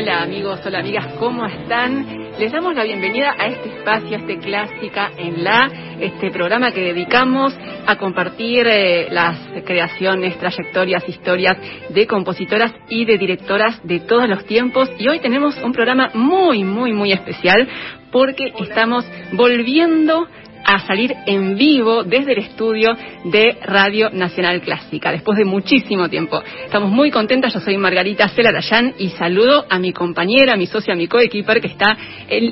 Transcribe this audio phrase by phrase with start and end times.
[0.00, 2.06] Hola amigos, hola amigas, ¿cómo están?
[2.38, 6.80] Les damos la bienvenida a este espacio, a este Clásica en la, este programa que
[6.80, 7.54] dedicamos
[7.86, 9.36] a compartir eh, las
[9.66, 11.58] creaciones, trayectorias, historias
[11.90, 14.90] de compositoras y de directoras de todos los tiempos.
[14.98, 17.68] Y hoy tenemos un programa muy, muy, muy especial
[18.10, 20.26] porque estamos volviendo
[20.64, 26.42] a salir en vivo desde el estudio de Radio Nacional Clásica, después de muchísimo tiempo.
[26.64, 30.94] Estamos muy contentas, yo soy Margarita Celarayán y saludo a mi compañera, a mi socia,
[30.94, 31.96] a mi coequiper que está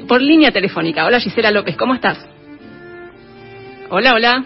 [0.06, 1.04] por línea telefónica.
[1.04, 2.26] Hola Gisela López, ¿cómo estás?
[3.90, 4.44] Hola, hola.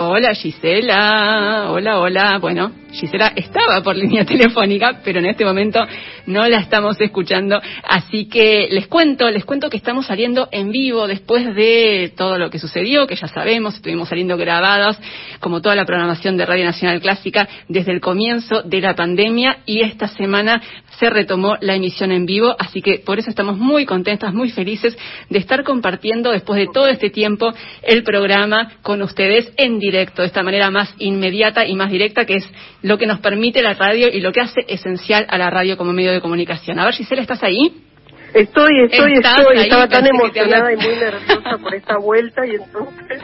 [0.00, 2.38] Hola Gisela, hola, hola.
[2.38, 5.80] Bueno, Gisela estaba por línea telefónica, pero en este momento
[6.26, 7.60] no la estamos escuchando.
[7.84, 12.50] Así que les cuento, les cuento que estamos saliendo en vivo después de todo lo
[12.50, 14.98] que sucedió, que ya sabemos, estuvimos saliendo grabadas,
[15.40, 19.80] como toda la programación de Radio Nacional Clásica, desde el comienzo de la pandemia y
[19.80, 20.62] esta semana
[20.98, 24.96] se retomó la emisión en vivo, así que por eso estamos muy contentas, muy felices
[25.30, 30.28] de estar compartiendo después de todo este tiempo el programa con ustedes en directo, de
[30.28, 32.50] esta manera más inmediata y más directa, que es
[32.82, 35.92] lo que nos permite la radio y lo que hace esencial a la radio como
[35.92, 36.78] medio de comunicación.
[36.78, 37.82] A ver, Gisela, ¿estás ahí?
[38.34, 39.56] Estoy, estoy, estoy.
[39.56, 43.22] Estaba tan emocionada y muy nerviosa por esta vuelta y entonces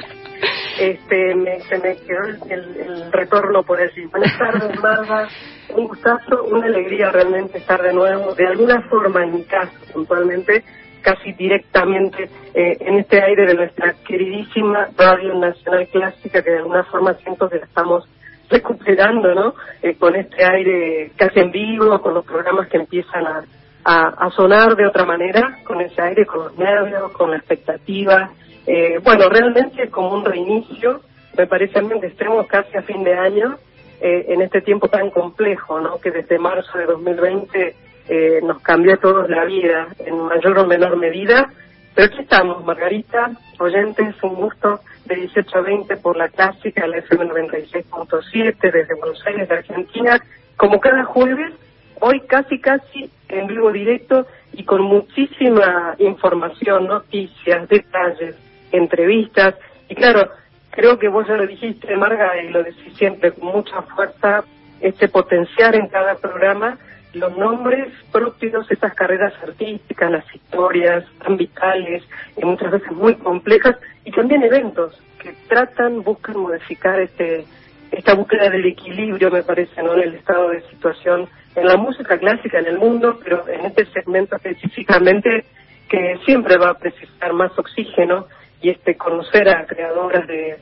[0.78, 4.06] este, me, se me quedó el, retorno por allí.
[4.10, 5.28] Buenas tardes, Marga.
[5.70, 10.64] Un gustazo, una alegría realmente estar de nuevo, de alguna forma en mi caso puntualmente,
[11.00, 12.24] casi directamente
[12.54, 17.48] eh, en este aire de nuestra queridísima Radio Nacional Clásica, que de alguna forma siento
[17.48, 18.08] que la estamos
[18.48, 19.54] recuperando, ¿no?
[19.82, 24.86] Eh, con este aire casi en vivo, con los programas que empiezan a, sonar de
[24.86, 28.30] otra manera, con ese aire, con los nervios, con la expectativa.
[28.66, 31.02] Eh, bueno, realmente como un reinicio,
[31.36, 33.58] me parece a mí que estemos casi a fin de año,
[34.00, 35.98] eh, en este tiempo tan complejo, ¿no?
[35.98, 37.74] Que desde marzo de 2020
[38.08, 41.50] eh, nos cambió a todos la vida, en mayor o menor medida.
[41.94, 46.98] Pero aquí estamos, Margarita, oyentes, un gusto de 18 a 20 por la clásica, la
[46.98, 50.20] FM 96.7 desde Buenos Aires, de Argentina,
[50.56, 51.52] como cada jueves,
[52.00, 58.34] hoy casi casi en vivo directo y con muchísima información, noticias, detalles,
[58.72, 59.54] entrevistas.
[59.88, 60.30] Y claro,
[60.70, 64.44] creo que vos ya lo dijiste, Marga, y lo decís siempre con mucha fuerza,
[64.80, 66.76] este potenciar en cada programa
[67.14, 72.02] los nombres propios, estas carreras artísticas, las historias tan vitales
[72.36, 77.44] y muchas veces muy complejas, y también eventos que tratan, buscan modificar este
[77.90, 79.94] esta búsqueda del equilibrio, me parece, ¿no?
[79.94, 83.86] en el estado de situación en la música clásica en el mundo, pero en este
[83.86, 85.44] segmento específicamente
[85.88, 88.26] que siempre va a precisar más oxígeno
[88.60, 90.58] y este conocer a creadoras de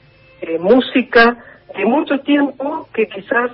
[0.58, 1.38] música
[1.74, 3.52] de mucho tiempo que quizás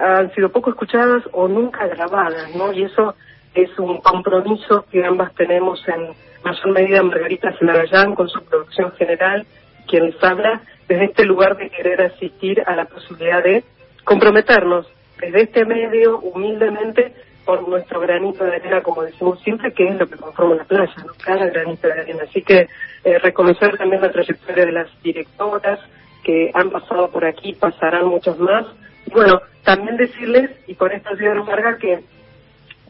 [0.00, 2.72] han sido poco escuchadas o nunca grabadas, ¿no?
[2.72, 3.14] Y eso
[3.54, 6.08] es un compromiso que ambas tenemos en
[6.44, 9.46] mayor medida Margarita Celarayán con su producción general,
[9.86, 13.64] quien les habla desde este lugar de querer asistir a la posibilidad de
[14.04, 14.86] comprometernos
[15.20, 17.12] desde este medio humildemente
[17.44, 20.94] por nuestro granito de arena, como decimos siempre, que es lo que conforma la playa,
[21.04, 21.12] ¿no?
[21.24, 22.24] cada granito de arena.
[22.28, 22.68] Así que
[23.04, 25.80] eh, reconocer también la trayectoria de las directoras
[26.22, 28.66] que han pasado por aquí, pasarán muchos más.
[29.06, 32.00] Bueno, también decirles, y con esto cierro, Marga, que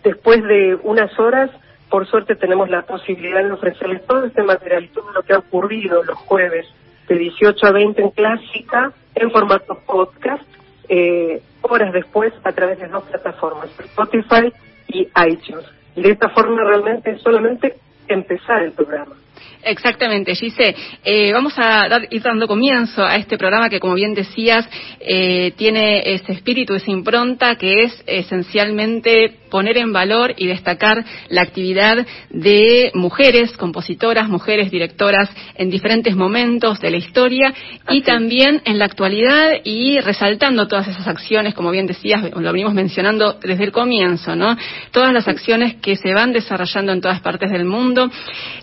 [0.03, 1.51] después de unas horas,
[1.89, 6.03] por suerte tenemos la posibilidad de ofrecerles todo este material todo lo que ha ocurrido
[6.05, 6.67] los jueves
[7.09, 10.45] de 18 a 20 en Clásica, en formato podcast,
[10.89, 14.53] eh, horas después a través de dos plataformas, Spotify
[14.89, 15.67] y iTunes.
[15.97, 17.77] Y de esta forma realmente solamente
[18.07, 19.17] empezar el programa.
[19.63, 20.75] Exactamente, Gise.
[21.05, 24.69] Eh, vamos a dar, ir dando comienzo a este programa que, como bien decías,
[25.01, 31.43] eh, tiene ese espíritu, esa impronta que es esencialmente poner en valor y destacar la
[31.43, 37.53] actividad de mujeres compositoras, mujeres directoras en diferentes momentos de la historia
[37.89, 42.75] y también en la actualidad y resaltando todas esas acciones, como bien decías, lo venimos
[42.75, 44.57] mencionando desde el comienzo, ¿no?
[44.93, 48.11] Todas las acciones que se van desarrollando en todas partes del mundo,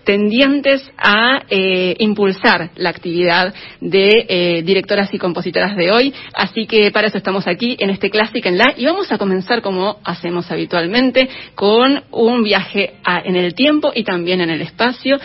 [0.05, 0.66] tendientes
[0.97, 6.13] a eh, impulsar la actividad de eh, directoras y compositoras de hoy.
[6.33, 9.61] Así que para eso estamos aquí en este Clásica en la y vamos a comenzar
[9.61, 15.19] como hacemos habitualmente con un viaje en el tiempo y también en el espacio.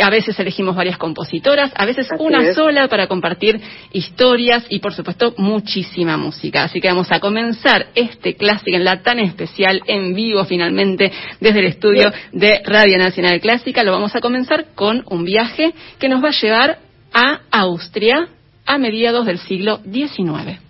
[0.00, 3.60] A veces elegimos varias compositoras, a veces una sola para compartir
[3.92, 6.64] historias y por supuesto muchísima música.
[6.64, 11.10] Así que vamos a comenzar este Clásica en la tan especial en vivo finalmente
[11.40, 13.82] desde el estudio de Radio Nacional Clásica.
[13.82, 16.78] Lo vamos a comenzar con un viaje que nos va a llevar
[17.12, 18.28] a Austria
[18.64, 20.67] a mediados del siglo XIX.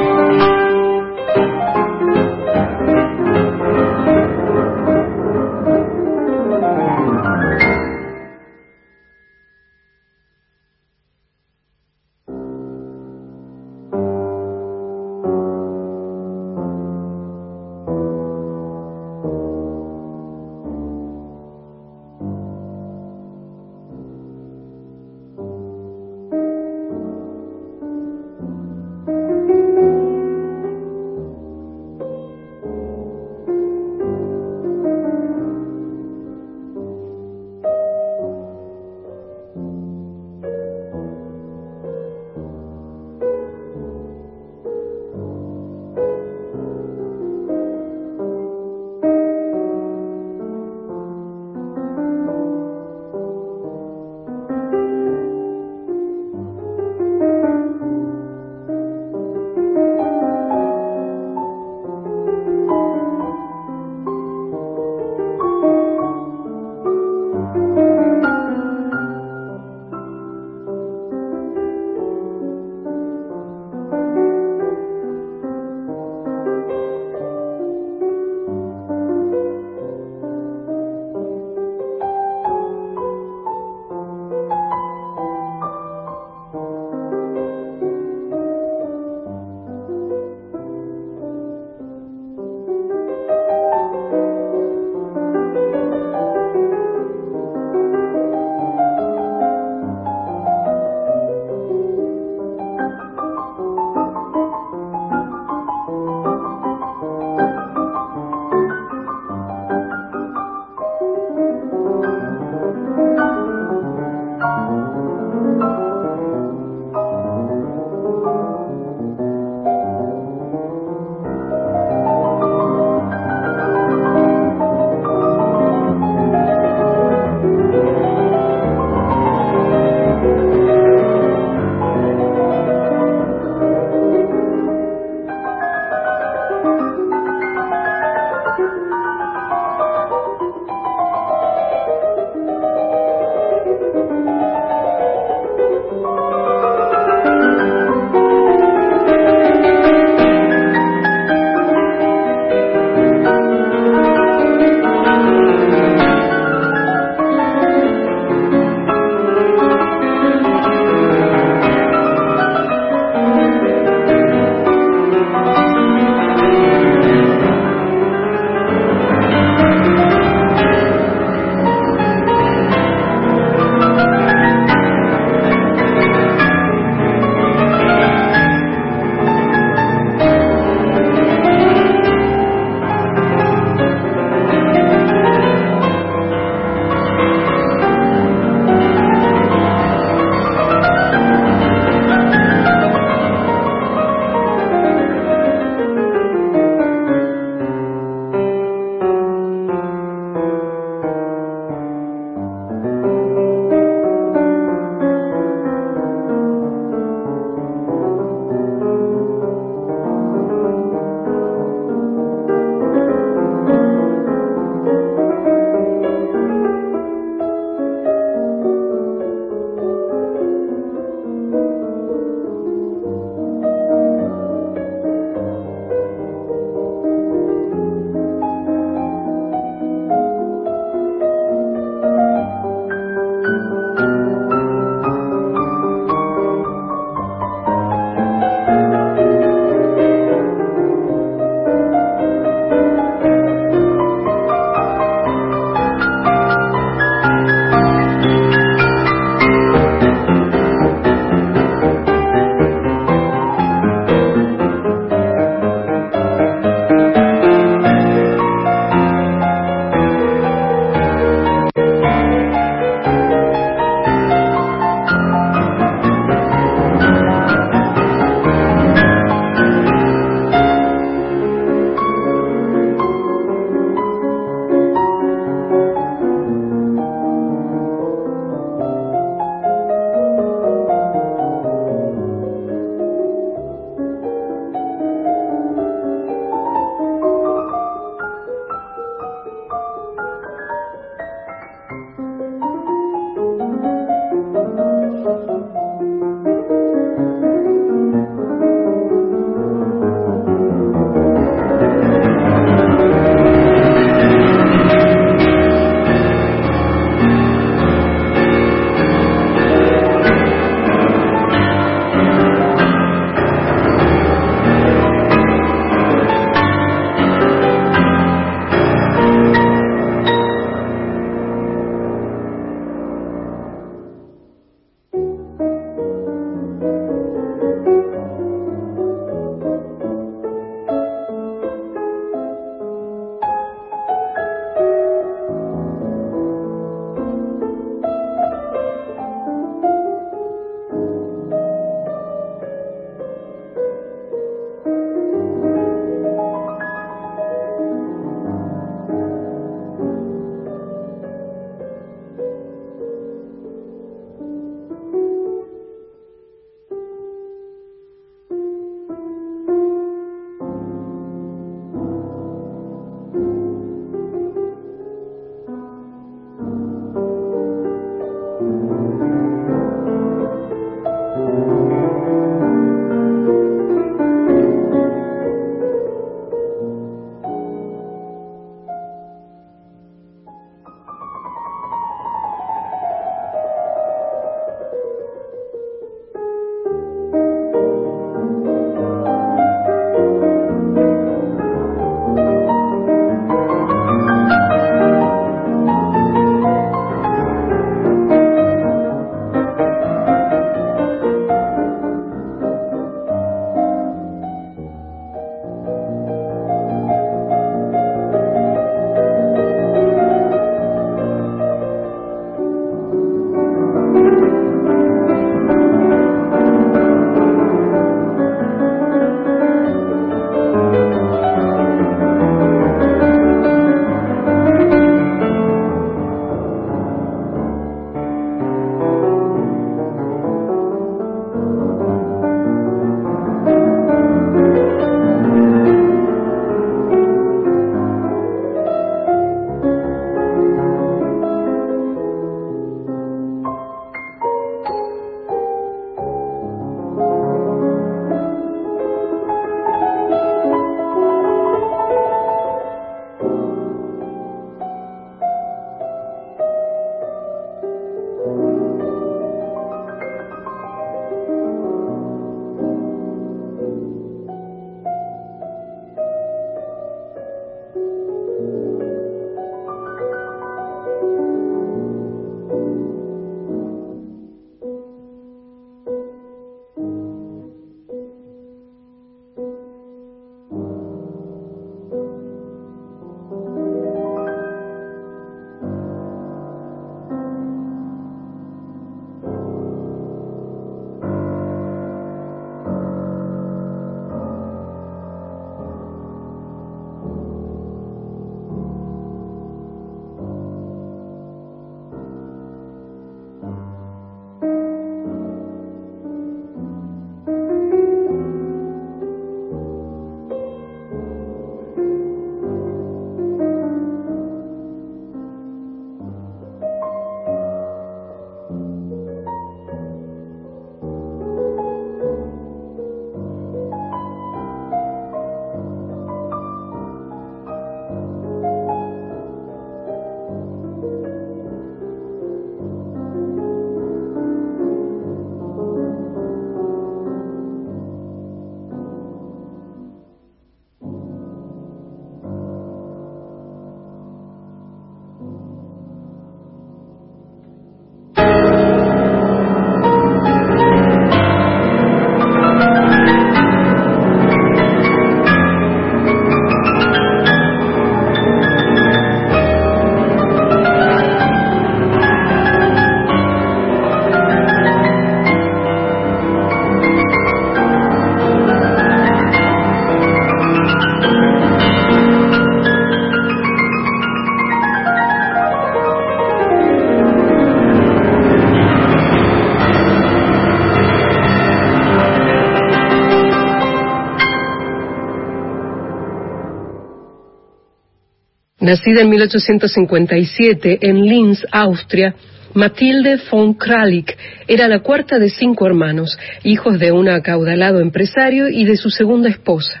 [588.88, 592.34] Nacida en 1857 en Linz, Austria,
[592.72, 594.34] Matilde von Kralik
[594.66, 599.50] era la cuarta de cinco hermanos, hijos de un acaudalado empresario y de su segunda
[599.50, 600.00] esposa.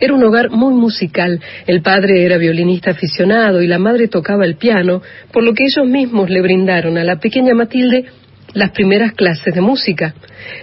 [0.00, 1.40] Era un hogar muy musical.
[1.64, 5.88] El padre era violinista aficionado y la madre tocaba el piano, por lo que ellos
[5.88, 8.06] mismos le brindaron a la pequeña Matilde
[8.52, 10.12] las primeras clases de música.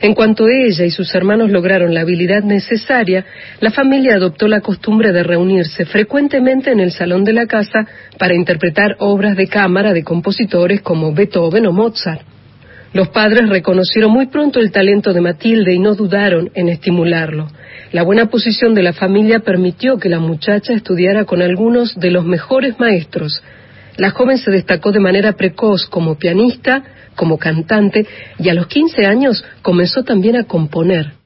[0.02, 3.26] En cuanto ella y sus hermanos lograron la habilidad necesaria,
[3.60, 7.86] la familia adoptó la costumbre de reunirse frecuentemente en el salón de la casa
[8.18, 12.22] para interpretar obras de cámara de compositores como Beethoven o Mozart.
[12.92, 17.48] Los padres reconocieron muy pronto el talento de Matilde y no dudaron en estimularlo.
[17.92, 22.26] La buena posición de la familia permitió que la muchacha estudiara con algunos de los
[22.26, 23.44] mejores maestros.
[24.00, 26.82] La joven se destacó de manera precoz como pianista,
[27.16, 28.08] como cantante
[28.38, 31.19] y a los 15 años comenzó también a componer.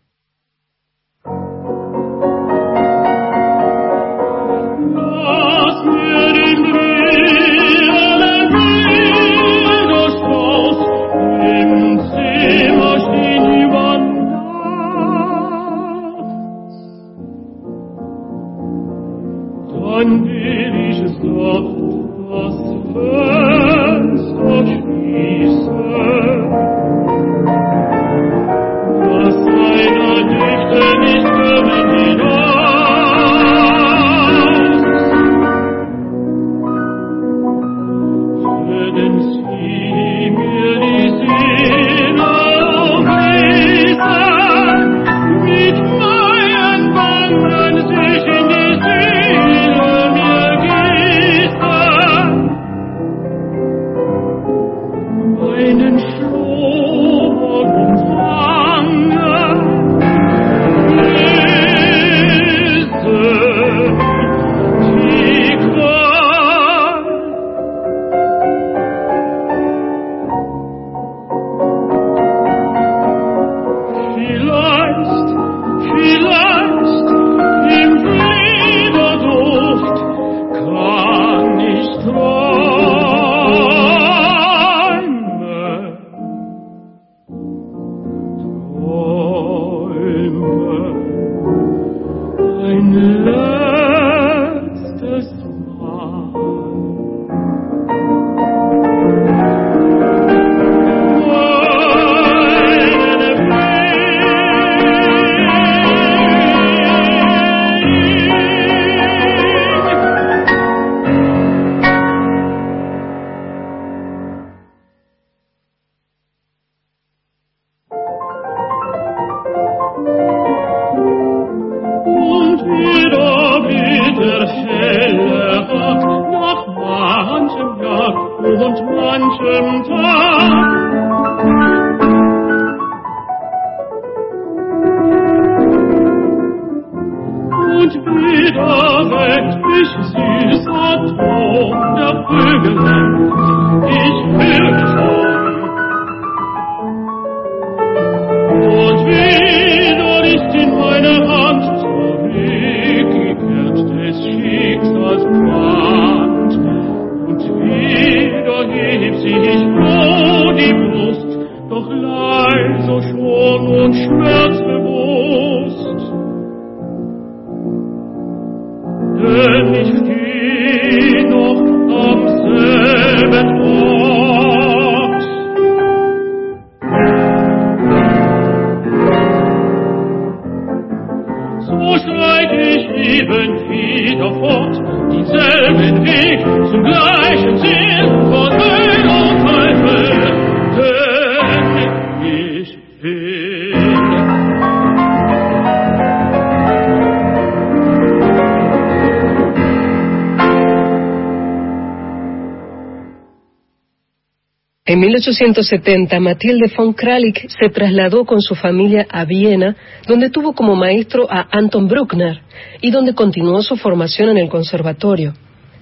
[205.24, 211.28] 1870, Matilde von Kralik se trasladó con su familia a Viena, donde tuvo como maestro
[211.30, 212.42] a Anton Bruckner
[212.82, 215.34] y donde continuó su formación en el conservatorio.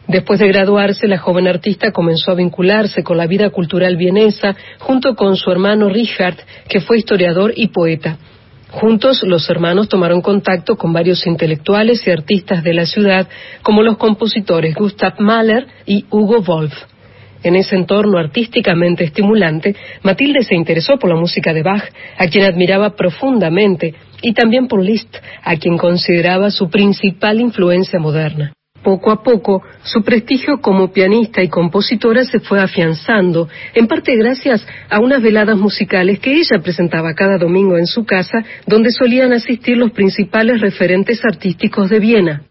[0.08, 5.16] Después de graduarse, la joven artista comenzó a vincularse con la vida cultural vienesa junto
[5.16, 8.20] con su hermano Richard, que fue historiador y poeta.
[8.70, 13.28] Juntos, los hermanos tomaron contacto con varios intelectuales y artistas de la ciudad,
[13.64, 16.91] como los compositores Gustav Mahler y Hugo Wolf.
[17.44, 21.84] En ese entorno artísticamente estimulante, Matilde se interesó por la música de Bach,
[22.18, 28.54] a quien admiraba profundamente, y también por Liszt, a quien consideraba su principal influencia moderna.
[28.84, 34.66] Poco a poco, su prestigio como pianista y compositora se fue afianzando, en parte gracias
[34.90, 39.78] a unas veladas musicales que ella presentaba cada domingo en su casa, donde solían asistir
[39.78, 42.42] los principales referentes artísticos de Viena.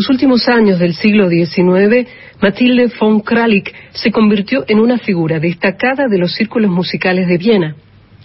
[0.00, 2.08] Los últimos años del siglo XIX,
[2.40, 7.76] Mathilde von Kralik se convirtió en una figura destacada de los círculos musicales de Viena.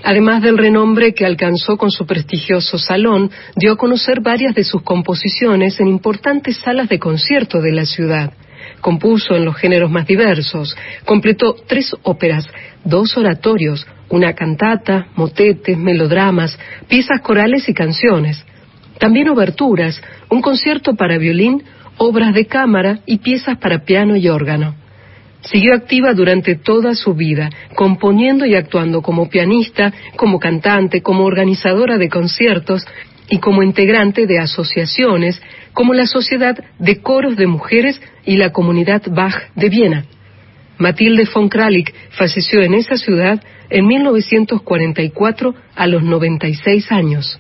[0.01, 4.83] Además del renombre que alcanzó con su prestigioso salón, dio a conocer varias de sus
[4.83, 8.31] composiciones en importantes salas de concierto de la ciudad.
[8.79, 10.77] Compuso en los géneros más diversos.
[11.03, 12.47] Completó tres óperas,
[12.85, 16.57] dos oratorios, una cantata, motetes, melodramas,
[16.87, 18.45] piezas corales y canciones.
[18.97, 20.01] También oberturas,
[20.45, 21.63] concierto para violín,
[21.97, 24.75] obras de cámara y piezas para piano y órgano.
[25.41, 31.97] Siguió activa durante toda su vida, componiendo y actuando como pianista, como cantante, como organizadora
[31.97, 32.85] de conciertos
[33.27, 35.41] y como integrante de asociaciones
[35.73, 40.05] como la Sociedad de Coros de Mujeres y la Comunidad Bach de Viena.
[40.77, 47.39] Matilde von Kralik falleció en esa ciudad en 1944 a los 96 años.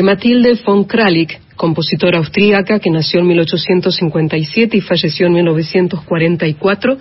[0.00, 6.96] De Matilde von Kralik, compositora austríaca que nació en 1857 y falleció en 1944.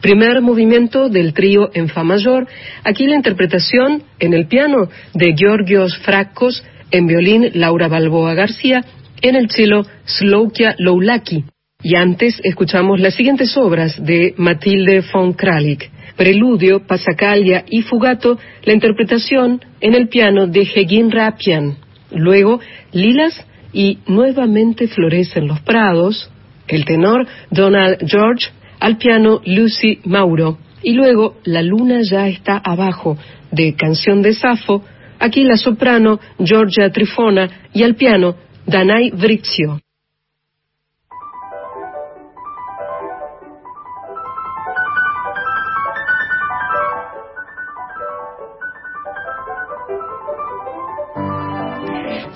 [0.00, 2.48] Primer movimiento del trío en Fa mayor.
[2.82, 8.84] Aquí la interpretación en el piano de Georgios Fracos, en violín Laura Balboa García,
[9.20, 11.44] en el cello Slokia Loulaki.
[11.80, 15.92] Y antes escuchamos las siguientes obras de Matilde von Kralik.
[16.16, 21.81] Preludio, Pasacalia y Fugato, la interpretación en el piano de Hegin Rapian.
[22.14, 22.60] Luego,
[22.92, 26.30] Lilas y Nuevamente florecen los prados,
[26.68, 28.48] el tenor Donald George,
[28.80, 30.58] al piano Lucy Mauro.
[30.82, 33.16] Y luego, La luna ya está abajo,
[33.50, 34.82] de Canción de Safo,
[35.18, 38.34] aquí la soprano Georgia Trifona y al piano
[38.66, 39.80] Danai Vrizio.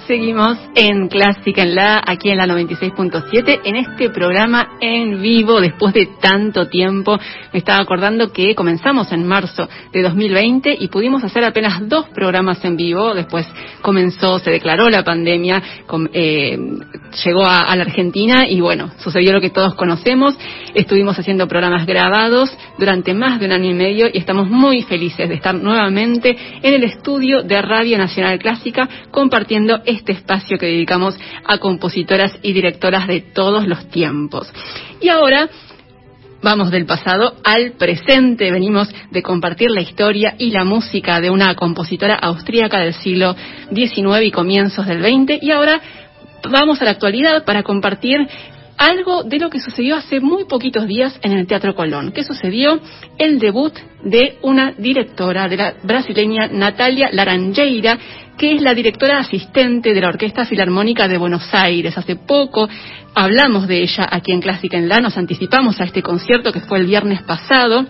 [0.06, 5.92] Seguimos en Clásica en la, aquí en la 96.7, en este programa en vivo después
[5.94, 7.18] de tanto tiempo.
[7.52, 12.64] Me estaba acordando que comenzamos en marzo de 2020 y pudimos hacer apenas dos programas
[12.64, 13.14] en vivo.
[13.14, 13.48] Después
[13.82, 15.60] comenzó, se declaró la pandemia,
[16.12, 16.56] eh,
[17.24, 20.38] llegó a, la Argentina y bueno, sucedió lo que todos conocemos.
[20.74, 25.28] Estuvimos haciendo programas grabados durante más de un año y medio y estamos muy felices
[25.28, 31.18] de estar nuevamente en el estudio de Radio Nacional Clásica compartiendo este espacio que dedicamos
[31.44, 34.52] a compositoras y directoras de todos los tiempos.
[35.00, 35.48] Y ahora
[36.42, 38.52] Vamos del pasado al presente.
[38.52, 43.34] Venimos de compartir la historia y la música de una compositora austríaca del siglo
[43.74, 45.42] XIX y comienzos del XX.
[45.42, 45.80] Y ahora
[46.48, 48.28] vamos a la actualidad para compartir
[48.76, 52.12] algo de lo que sucedió hace muy poquitos días en el Teatro Colón.
[52.12, 52.78] ¿Qué sucedió?
[53.18, 53.72] El debut
[54.04, 57.98] de una directora, de la brasileña Natalia Laranjeira,
[58.36, 61.96] que es la directora asistente de la Orquesta Filarmónica de Buenos Aires.
[61.96, 62.68] Hace poco
[63.14, 66.78] hablamos de ella aquí en Clásica en La, nos anticipamos a este concierto que fue
[66.78, 67.86] el viernes pasado,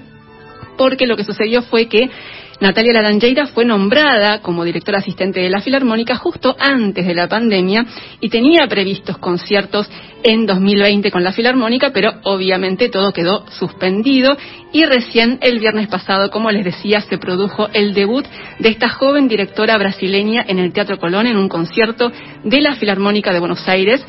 [0.79, 2.11] porque lo que sucedió fue que
[2.59, 7.85] Natalia Laranjeira fue nombrada como directora asistente de la Filarmónica justo antes de la pandemia
[8.21, 9.91] y tenía previstos conciertos
[10.23, 14.37] en 2020 con la Filarmónica, pero obviamente todo quedó suspendido
[14.73, 18.25] y recién el viernes pasado, como les decía, se produjo el debut
[18.59, 22.11] de esta joven directora brasileña en el Teatro Colón en un concierto
[22.43, 24.05] de la Filarmónica de Buenos Aires.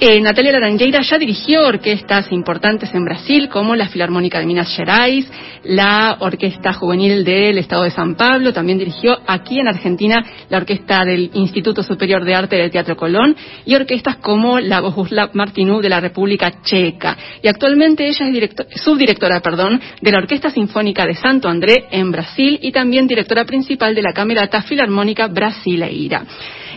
[0.00, 5.28] Eh, Natalia Laranjeira ya dirigió orquestas importantes en Brasil, como la Filarmónica de Minas Gerais,
[5.64, 11.04] la Orquesta Juvenil del Estado de San Pablo, también dirigió aquí en Argentina la Orquesta
[11.04, 13.34] del Instituto Superior de Arte del Teatro Colón
[13.66, 17.18] y orquestas como la Bohuslav Martinú de la República Checa.
[17.42, 22.56] Y actualmente ella es subdirectora perdón, de la Orquesta Sinfónica de Santo André en Brasil
[22.62, 26.24] y también directora principal de la Camerata Filarmónica Brasileira.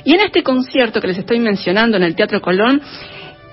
[0.03, 2.81] Y en este concierto que les estoy mencionando en el Teatro Colón,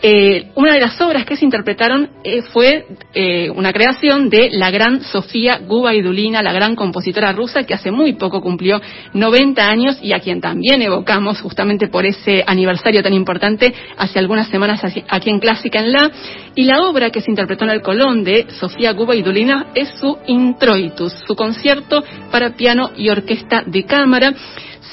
[0.01, 4.71] eh, una de las obras que se interpretaron eh, fue eh, una creación de la
[4.71, 8.81] gran Sofía Gubaidulina, la gran compositora rusa que hace muy poco cumplió
[9.15, 14.47] 90 años y a quien también evocamos justamente por ese aniversario tan importante hace algunas
[14.47, 16.13] semanas aquí en Clásica en La.
[16.55, 21.13] Y la obra que se interpretó en el Colón de Sofía Gubaidulina es su Introitus,
[21.27, 24.33] su concierto para piano y orquesta de cámara.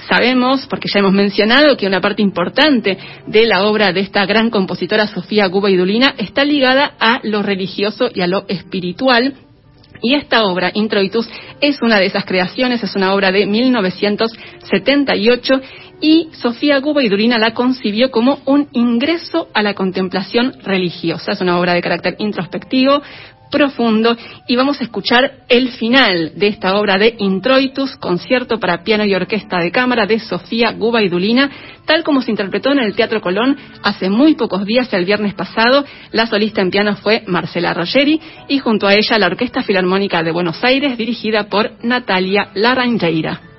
[0.10, 4.50] Sabemos, porque ya hemos mencionado, que una parte importante de la obra de esta gran
[4.50, 9.36] compositora Sofía Gubaidulina está ligada a lo religioso y a lo espiritual,
[10.02, 11.30] y esta obra, Introitus,
[11.62, 15.62] es una de esas creaciones, es una obra de 1978
[16.02, 21.32] y Sofía Gubaidulina la concibió como un ingreso a la contemplación religiosa.
[21.32, 23.02] Es una obra de carácter introspectivo,
[23.52, 24.16] profundo
[24.48, 29.16] y vamos a escuchar el final de esta obra de Introitus, concierto para piano y
[29.16, 31.50] orquesta de cámara de Sofía Gubaidulina,
[31.86, 35.86] tal como se interpretó en el Teatro Colón hace muy pocos días, el viernes pasado.
[36.12, 40.32] La solista en piano fue Marcela Rogeri y junto a ella la Orquesta Filarmónica de
[40.32, 43.55] Buenos Aires, dirigida por Natalia Laranjeira.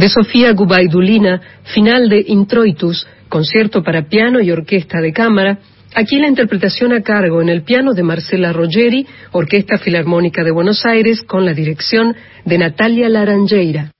[0.00, 1.42] De Sofía Gubaidulina,
[1.74, 5.58] final de Introitus, concierto para piano y orquesta de cámara.
[5.94, 10.86] Aquí la interpretación a cargo en el piano de Marcela Roggeri, Orquesta Filarmónica de Buenos
[10.86, 13.92] Aires, con la dirección de Natalia Laranjeira.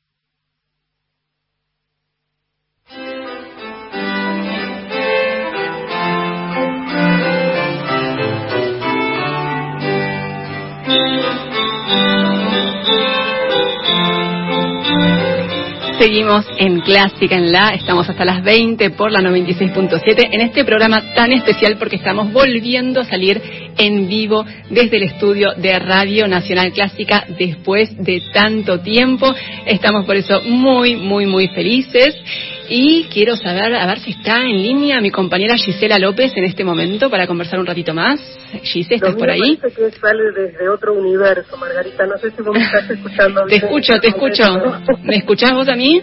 [16.31, 21.12] Seguimos en Clásica en La, estamos hasta las 20 por la 96.7 en este programa
[21.14, 23.41] tan especial porque estamos volviendo a salir
[23.76, 29.35] en vivo desde el estudio de Radio Nacional Clásica después de tanto tiempo.
[29.66, 32.14] Estamos por eso muy, muy, muy felices
[32.73, 36.62] y quiero saber, a ver si está en línea mi compañera Gisela López en este
[36.62, 38.21] momento para conversar un ratito más.
[38.62, 39.57] Gisela, ¿estás por ahí?
[39.57, 42.07] Parece que sale desde otro universo, Margarita.
[42.07, 44.45] No sé si vos me estás escuchando Te escucho, te escucho.
[45.03, 46.01] ¿Me escuchás vos a mí?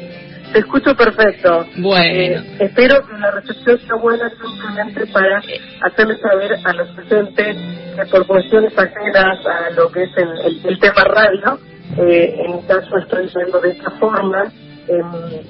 [0.52, 1.66] Te escucho perfecto.
[1.78, 2.04] Bueno.
[2.04, 5.42] Eh, espero que la recepción sea buena simplemente para
[5.82, 7.56] hacerle saber a los presentes
[7.96, 10.10] que por cuestiones ajenas a lo que es
[10.66, 11.60] el, tema radio,
[11.98, 14.52] eh, en mi caso estoy yendo de esta forma,
[14.88, 15.02] eh,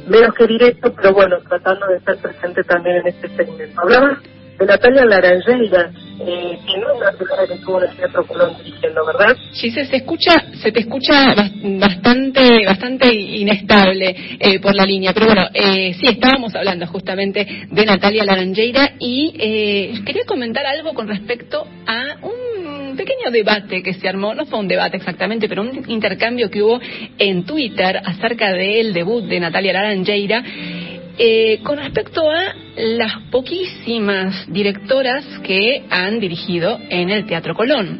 [0.07, 3.81] menos que directo, pero bueno, tratando de estar presente también en este segmento.
[3.81, 4.19] Hablaba
[4.57, 9.05] de Natalia Laranjeira, eh, que no una persona que estuvo en el Teatro Colón dirigiendo,
[9.05, 9.37] ¿verdad?
[9.53, 15.27] Sí, se, se escucha, se te escucha bastante, bastante inestable eh, por la línea, pero
[15.27, 21.07] bueno, eh, sí, estábamos hablando justamente de Natalia Laranjeira y eh, quería comentar algo con
[21.07, 25.83] respecto a un pequeño debate que se armó, no fue un debate exactamente, pero un
[25.87, 26.79] intercambio que hubo
[27.17, 30.43] en Twitter acerca del debut de Natalia Laranjeira
[31.19, 37.99] eh, con respecto a las poquísimas directoras que han dirigido en el Teatro Colón.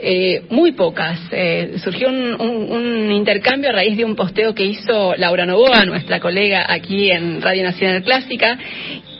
[0.00, 1.18] Eh, muy pocas.
[1.32, 6.66] Eh, surgió un, intercambio a raíz de un posteo que hizo Laura Novoa, nuestra colega
[6.68, 8.58] aquí en Radio Nacional Clásica,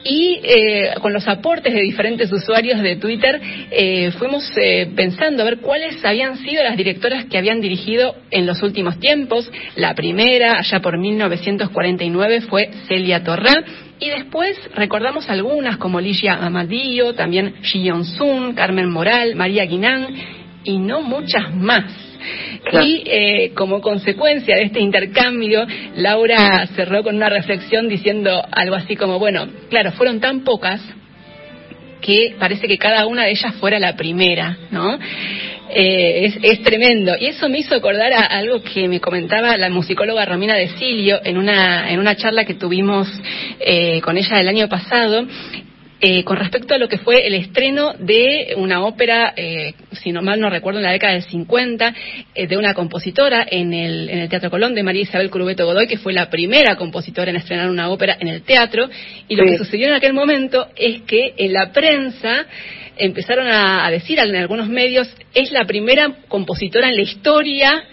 [0.05, 3.41] y eh, con los aportes de diferentes usuarios de Twitter
[3.71, 8.47] eh, fuimos eh, pensando a ver cuáles habían sido las directoras que habían dirigido en
[8.47, 9.51] los últimos tiempos.
[9.77, 13.65] La primera, allá por 1949, fue Celia Torrá.
[14.01, 20.07] Y después recordamos algunas como Ligia Amadillo, también Ji Sun, Carmen Moral, María Guinán
[20.63, 22.08] y no muchas más.
[22.83, 25.67] Y eh, como consecuencia de este intercambio,
[25.97, 30.81] Laura cerró con una reflexión diciendo algo así como, bueno, claro, fueron tan pocas
[32.01, 34.99] que parece que cada una de ellas fuera la primera, ¿no?
[35.71, 37.15] Eh, es, tremendo.
[37.19, 41.21] Y eso me hizo acordar a algo que me comentaba la musicóloga Romina de Silio
[41.23, 43.09] en una, en una charla que tuvimos
[43.61, 45.27] eh, con ella el año pasado,
[46.01, 50.23] eh, con respecto a lo que fue el estreno de una ópera, eh, si no
[50.23, 51.95] mal no recuerdo, en la década del 50,
[52.35, 55.89] eh, de una compositora en el, en el Teatro Colón, de María Isabel Curubeto Godoy,
[55.89, 58.89] que fue la primera compositora en estrenar una ópera en el teatro.
[59.27, 62.47] Y lo que sucedió en aquel momento es que en la prensa
[62.97, 67.85] empezaron a, a decir en algunos medios, es la primera compositora en la historia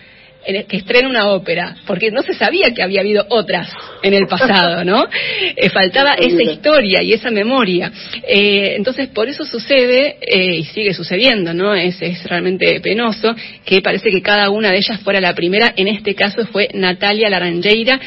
[0.45, 3.69] que estrena una ópera, porque no se sabía que había habido otras
[4.03, 5.05] en el pasado, ¿no?
[5.57, 7.91] Eh, faltaba esa historia y esa memoria.
[8.27, 11.73] Eh, entonces, por eso sucede, eh, y sigue sucediendo, ¿no?
[11.73, 13.33] Es, es realmente penoso,
[13.63, 15.73] que parece que cada una de ellas fuera la primera.
[15.75, 17.99] En este caso fue Natalia Laranjeira,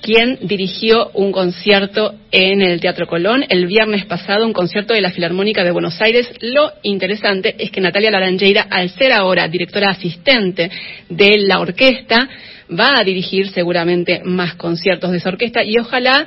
[0.00, 5.10] quien dirigió un concierto en el Teatro Colón el viernes pasado, un concierto de la
[5.10, 6.28] Filarmónica de Buenos Aires.
[6.40, 10.70] Lo interesante es que Natalia Laranjeira, al ser ahora directora asistente
[11.08, 12.28] de la orquesta,
[12.70, 16.26] va a dirigir seguramente más conciertos de esa orquesta y ojalá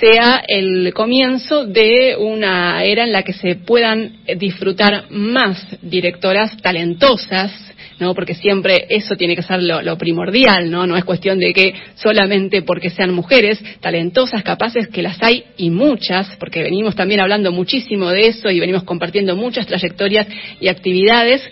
[0.00, 7.52] sea el comienzo de una era en la que se puedan disfrutar más directoras talentosas
[7.98, 8.14] ¿no?
[8.14, 10.86] Porque siempre eso tiene que ser lo, primordial, ¿no?
[10.86, 15.70] No es cuestión de que solamente porque sean mujeres talentosas, capaces, que las hay y
[15.70, 20.26] muchas, porque venimos también hablando muchísimo de eso y venimos compartiendo muchas trayectorias
[20.60, 21.42] y actividades.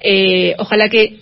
[0.00, 1.18] Eh, ojalá que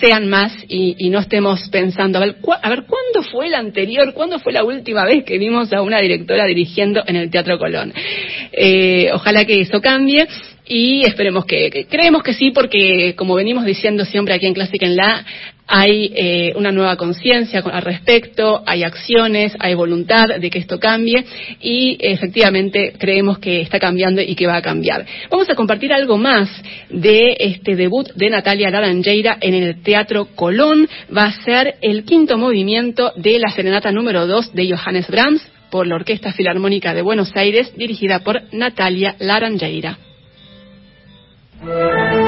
[0.00, 4.14] sean más y, no estemos pensando, a ver, a ver, ¿cuándo fue la anterior?
[4.14, 7.92] ¿Cuándo fue la última vez que vimos a una directora dirigiendo en el Teatro Colón?
[8.52, 10.26] Eh, ojalá que eso cambie
[10.66, 14.96] y esperemos que, creemos que sí, porque como venimos diciendo siempre aquí en Clásica en
[14.96, 15.24] la,
[15.66, 21.24] hay eh, una nueva conciencia al respecto, hay acciones, hay voluntad de que esto cambie
[21.60, 25.06] y efectivamente creemos que está cambiando y que va a cambiar.
[25.30, 26.50] Vamos a compartir algo más
[26.90, 30.88] de este debut de Natalia Laranjeira en el Teatro Colón.
[31.16, 35.86] Va a ser el quinto movimiento de la serenata número 2 de Johannes Brahms por
[35.86, 39.98] la Orquesta Filarmónica de Buenos Aires, dirigida por Natalia Laranjeira.
[41.66, 42.23] Thank you.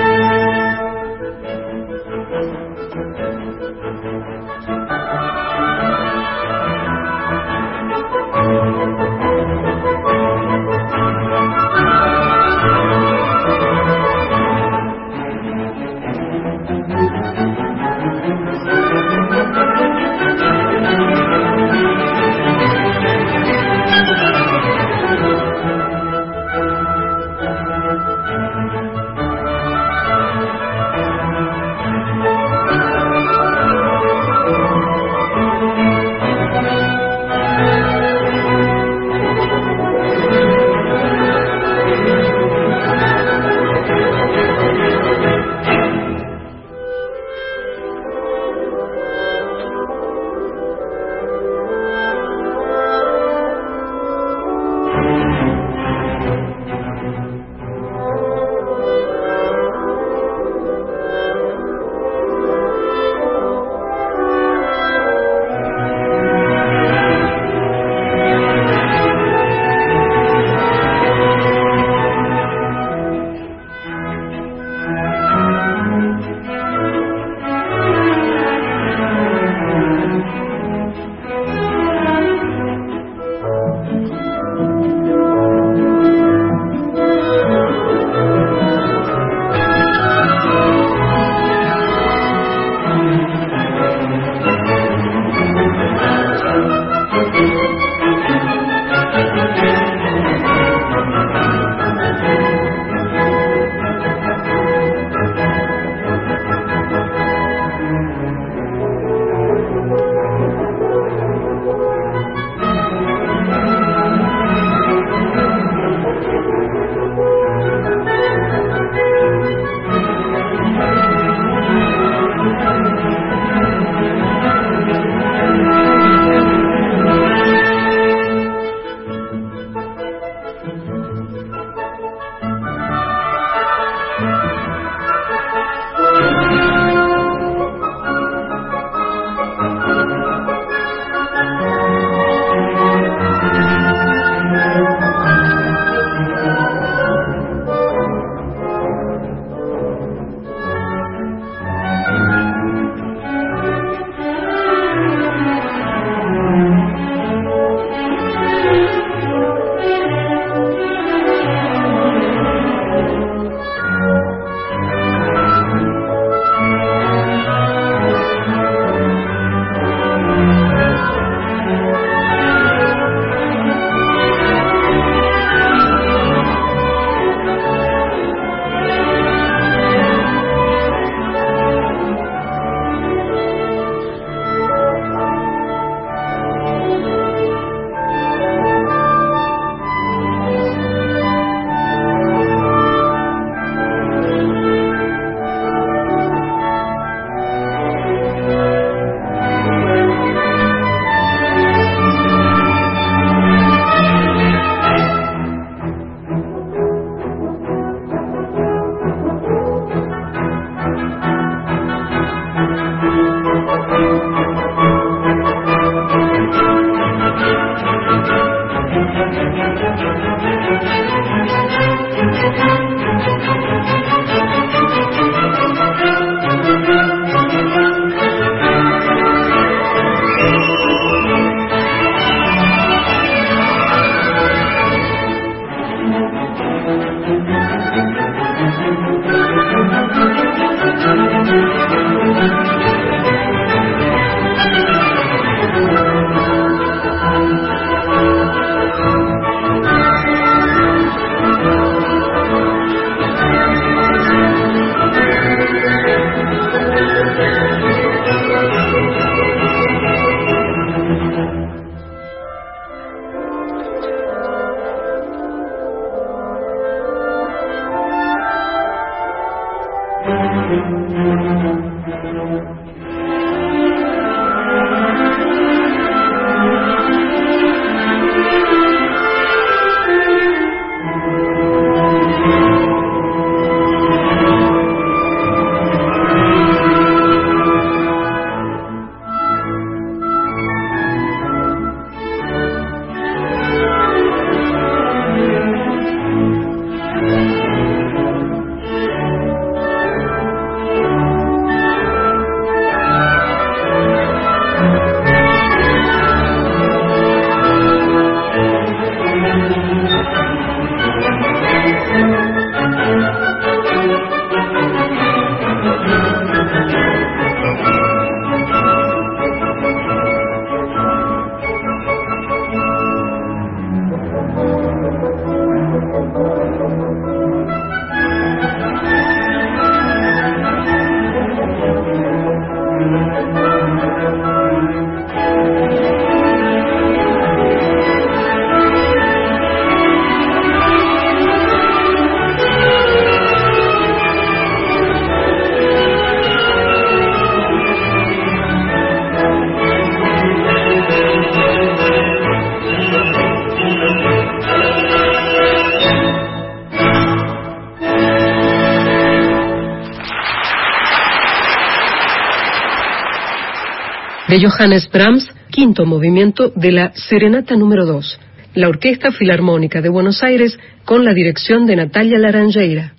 [364.61, 368.41] Johannes Brahms, quinto movimiento de la Serenata número 2,
[368.75, 373.15] la Orquesta Filarmónica de Buenos Aires con la dirección de Natalia Laranjeira.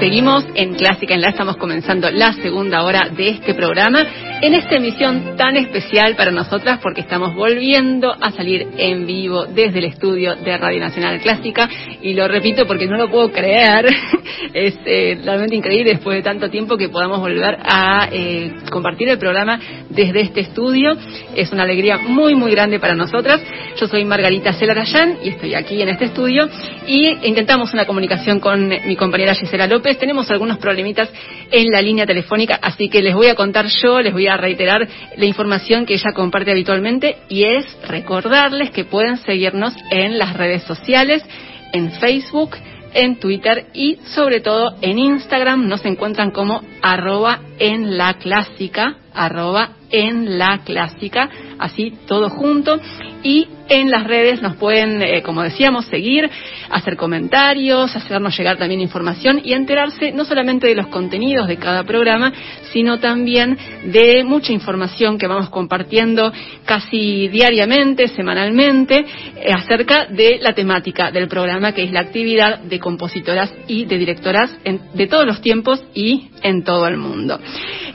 [0.00, 4.06] Seguimos en Clásica en la, estamos comenzando la segunda hora de este programa
[4.40, 9.78] en esta emisión tan especial para nosotras porque estamos volviendo a salir en vivo desde
[9.78, 11.68] el estudio de Radio Nacional Clásica.
[12.02, 13.86] Y lo repito porque no lo puedo creer,
[14.52, 19.18] es eh, realmente increíble después de tanto tiempo que podamos volver a eh, compartir el
[19.18, 19.58] programa
[19.88, 20.92] desde este estudio,
[21.34, 23.40] es una alegría muy muy grande para nosotras.
[23.76, 26.48] Yo soy Margarita Celarayán y estoy aquí en este estudio
[26.86, 29.98] y intentamos una comunicación con mi compañera Gisela López.
[29.98, 31.10] Tenemos algunos problemitas
[31.50, 34.86] en la línea telefónica, así que les voy a contar yo, les voy a reiterar
[35.16, 40.62] la información que ella comparte habitualmente y es recordarles que pueden seguirnos en las redes
[40.62, 41.24] sociales,
[41.72, 42.56] en Facebook,
[42.94, 49.70] en Twitter y sobre todo en Instagram nos encuentran como arroba en la clásica, arroba
[49.90, 52.80] en la clásica, así todo junto.
[53.22, 56.28] Y en las redes nos pueden, eh, como decíamos, seguir,
[56.68, 61.84] hacer comentarios, hacernos llegar también información y enterarse no solamente de los contenidos de cada
[61.84, 62.32] programa,
[62.72, 66.32] sino también de mucha información que vamos compartiendo
[66.66, 68.98] casi diariamente, semanalmente,
[69.36, 73.96] eh, acerca de la temática del programa, que es la actividad de compositoras y de
[73.96, 74.50] directoras
[74.94, 77.38] de todos los tiempos y en todo el mundo.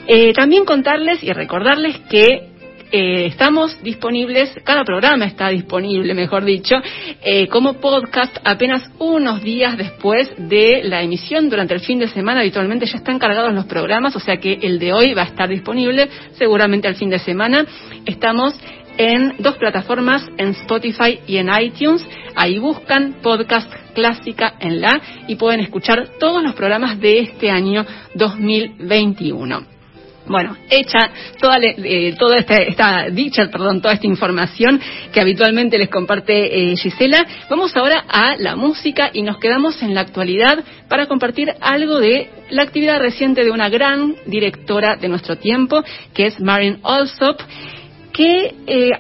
[0.08, 2.50] Eh, también contarles y recordarles que
[2.92, 6.76] eh, estamos disponibles, cada programa está disponible, mejor dicho,
[7.22, 12.40] eh, como podcast apenas unos días después de la emisión durante el fin de semana.
[12.40, 15.48] Habitualmente ya están cargados los programas, o sea que el de hoy va a estar
[15.48, 17.64] disponible seguramente al fin de semana.
[18.08, 18.56] Estamos
[18.98, 22.04] en dos plataformas, en Spotify y en iTunes.
[22.36, 27.86] Ahí buscan podcast clásica en la y pueden escuchar todos los programas de este año
[28.16, 29.80] 2021.
[30.30, 31.10] Bueno, hecha
[31.42, 34.80] toda, eh, toda esta, dicha, perdón, toda esta información
[35.12, 39.96] que habitualmente les comparte eh, Gisela, vamos ahora a la música y nos quedamos en
[39.96, 45.38] la actualidad para compartir algo de la actividad reciente de una gran directora de nuestro
[45.38, 45.84] tiempo,
[46.14, 47.42] que es Marin Alsop,
[48.14, 48.92] que eh,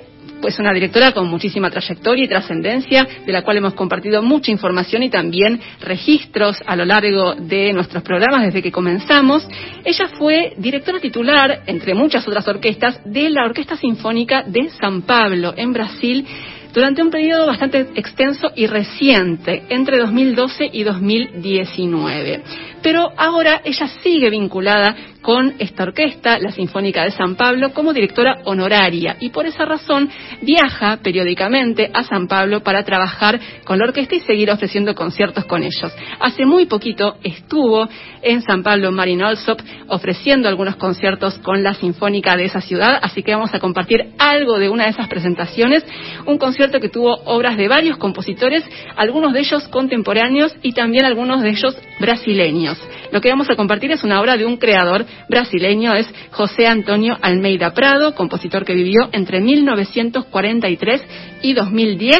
[0.41, 5.03] pues una directora con muchísima trayectoria y trascendencia, de la cual hemos compartido mucha información
[5.03, 9.47] y también registros a lo largo de nuestros programas desde que comenzamos.
[9.83, 15.53] Ella fue directora titular, entre muchas otras orquestas, de la Orquesta Sinfónica de San Pablo,
[15.55, 16.25] en Brasil,
[16.73, 22.43] durante un periodo bastante extenso y reciente, entre 2012 y 2019.
[22.81, 28.39] Pero ahora ella sigue vinculada con esta orquesta, la Sinfónica de San Pablo, como directora
[28.45, 30.09] honoraria y por esa razón
[30.41, 35.63] viaja periódicamente a San Pablo para trabajar con la orquesta y seguir ofreciendo conciertos con
[35.63, 35.91] ellos.
[36.19, 37.87] Hace muy poquito estuvo
[38.21, 43.23] en San Pablo Marin Alsop ofreciendo algunos conciertos con la Sinfónica de esa ciudad, así
[43.23, 45.85] que vamos a compartir algo de una de esas presentaciones,
[46.25, 48.63] un concierto que tuvo obras de varios compositores,
[48.95, 52.68] algunos de ellos contemporáneos y también algunos de ellos brasileños.
[53.11, 57.17] Lo que vamos a compartir es una obra de un creador brasileño es José Antonio
[57.21, 61.03] Almeida Prado, compositor que vivió entre 1943
[61.41, 62.19] y 2010.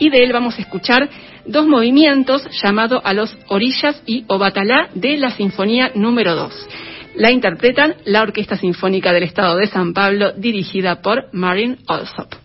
[0.00, 1.08] Y de él vamos a escuchar
[1.46, 6.68] dos movimientos llamados a los orillas y Obatalá de la Sinfonía número 2.
[7.16, 12.43] La interpretan la Orquesta Sinfónica del Estado de San Pablo, dirigida por Marin Alsop.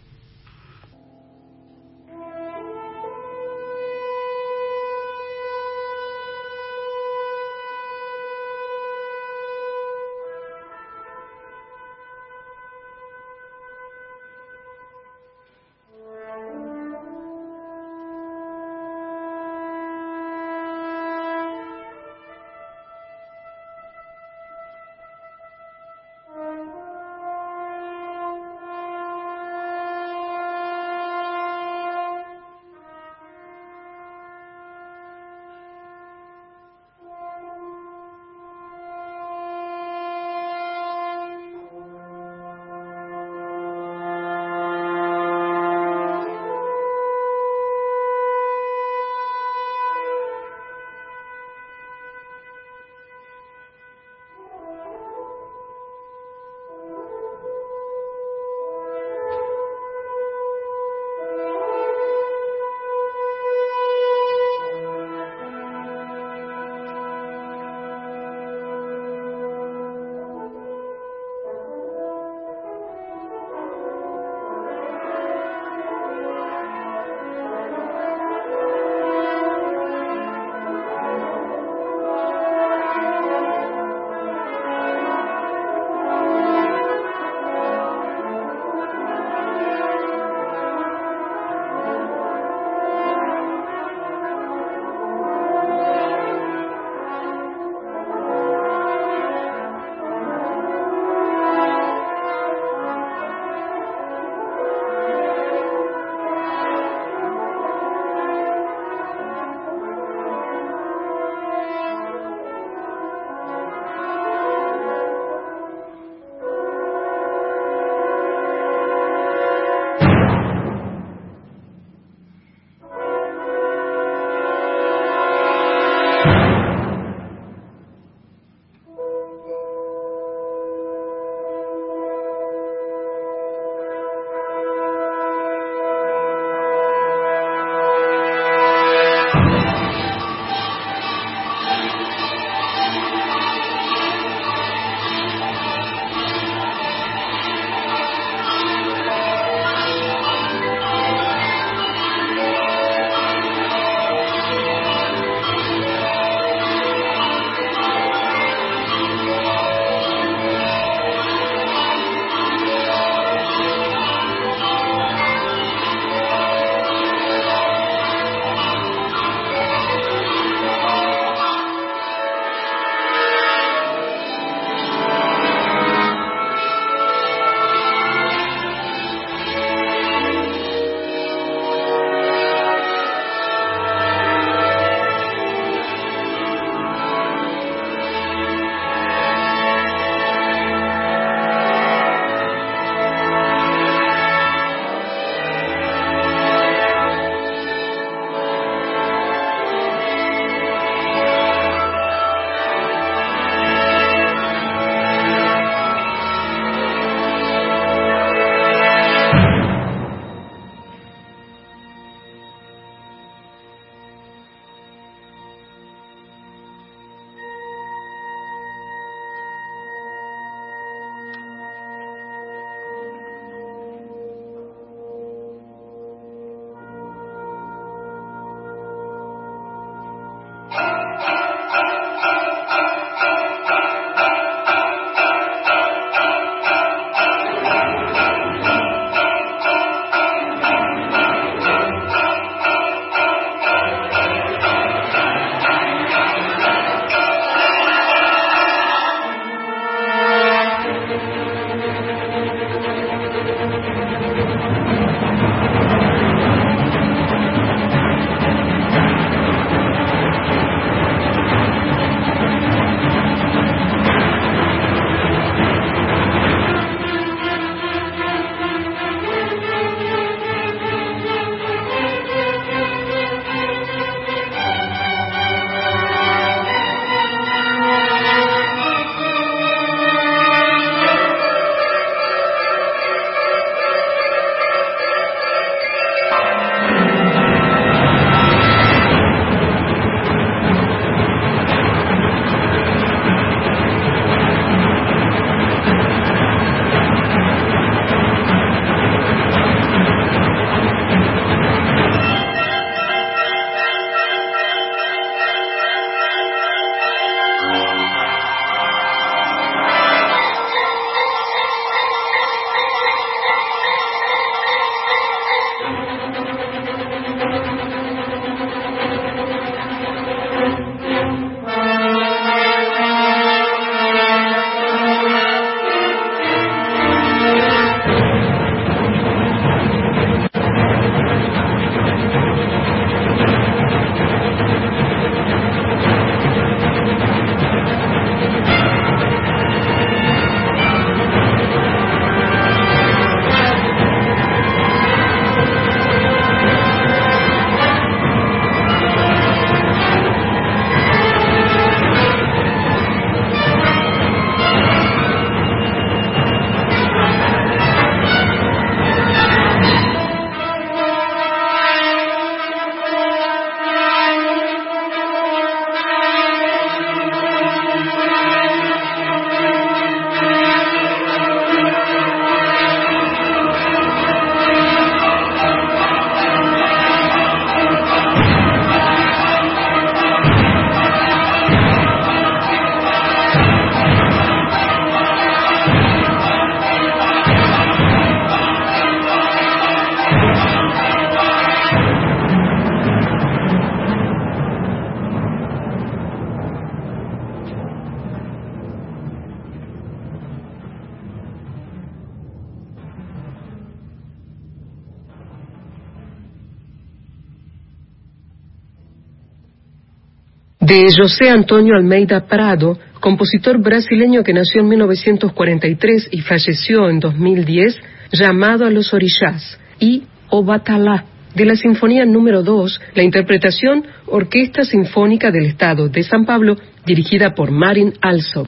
[410.90, 417.96] De José Antonio Almeida Prado, compositor brasileño que nació en 1943 y falleció en 2010,
[418.32, 425.52] llamado a los orishas, y Obatalá, de la Sinfonía número 2, la interpretación Orquesta Sinfónica
[425.52, 426.76] del Estado de San Pablo,
[427.06, 428.66] dirigida por Marin Alsop.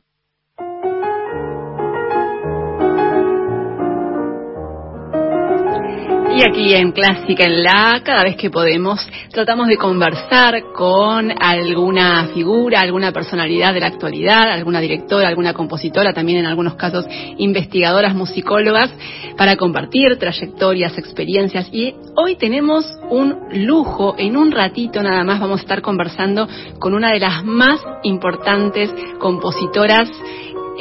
[6.34, 12.30] Y aquí en Clásica en la, cada vez que podemos, tratamos de conversar con alguna
[12.34, 17.06] figura, alguna personalidad de la actualidad, alguna directora, alguna compositora, también en algunos casos
[17.38, 18.94] investigadoras, musicólogas,
[19.36, 21.68] para compartir trayectorias, experiencias.
[21.74, 23.36] Y hoy tenemos un
[23.66, 26.48] lujo, en un ratito nada más vamos a estar conversando
[26.80, 28.90] con una de las más importantes
[29.20, 30.10] compositoras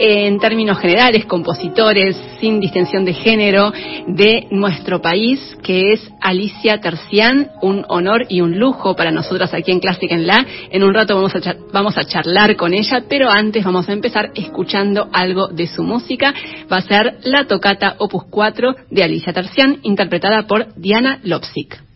[0.02, 3.70] en términos generales, compositores sin distinción de género
[4.06, 9.72] de nuestro país, que es Alicia Tercián, un honor y un lujo para nosotras aquí
[9.72, 10.46] en Clásica en La.
[10.70, 14.30] En un rato vamos a, vamos a charlar con ella, pero antes vamos a empezar
[14.34, 16.32] escuchando algo de su música.
[16.72, 21.89] Va a ser la tocata Opus 4 de Alicia Tercián, interpretada por Diana Lopsik.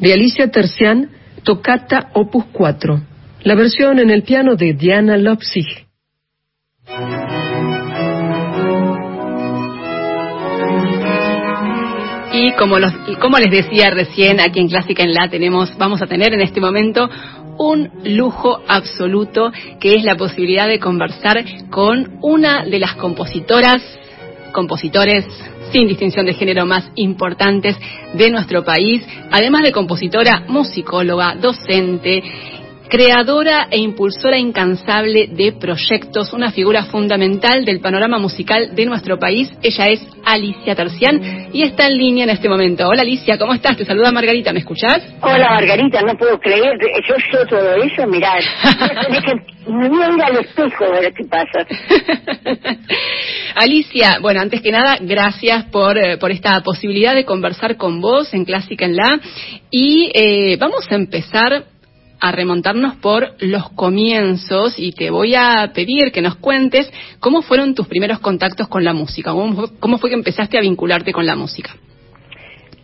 [0.00, 1.10] De Alicia Tercián,
[1.44, 3.00] Tocata Opus 4.
[3.42, 5.66] La versión en el piano de Diana Lopsig.
[12.32, 16.06] Y como, los, como les decía recién, aquí en Clásica en La tenemos, vamos a
[16.06, 17.08] tener en este momento
[17.58, 23.82] un lujo absoluto que es la posibilidad de conversar con una de las compositoras,
[24.52, 25.26] compositores
[25.72, 27.76] sin distinción de género más importantes
[28.14, 32.22] de nuestro país, además de compositora, musicóloga, docente
[32.90, 39.50] creadora e impulsora incansable de proyectos, una figura fundamental del panorama musical de nuestro país.
[39.62, 42.88] Ella es Alicia Tercián y está en línea en este momento.
[42.88, 43.76] Hola Alicia, ¿cómo estás?
[43.76, 45.02] Te saluda Margarita, ¿me escuchás?
[45.22, 46.72] Hola Margarita, no puedo creer,
[47.08, 48.34] yo sé todo eso, mirá,
[49.68, 51.66] me voy a ir al espejo a ver qué pasa.
[53.54, 58.34] Alicia, bueno, antes que nada, gracias por, eh, por esta posibilidad de conversar con vos
[58.34, 59.20] en Clásica en La.
[59.70, 61.64] Y eh, vamos a empezar
[62.20, 67.74] a remontarnos por los comienzos y te voy a pedir que nos cuentes cómo fueron
[67.74, 71.70] tus primeros contactos con la música, cómo, fue que empezaste a vincularte con la música.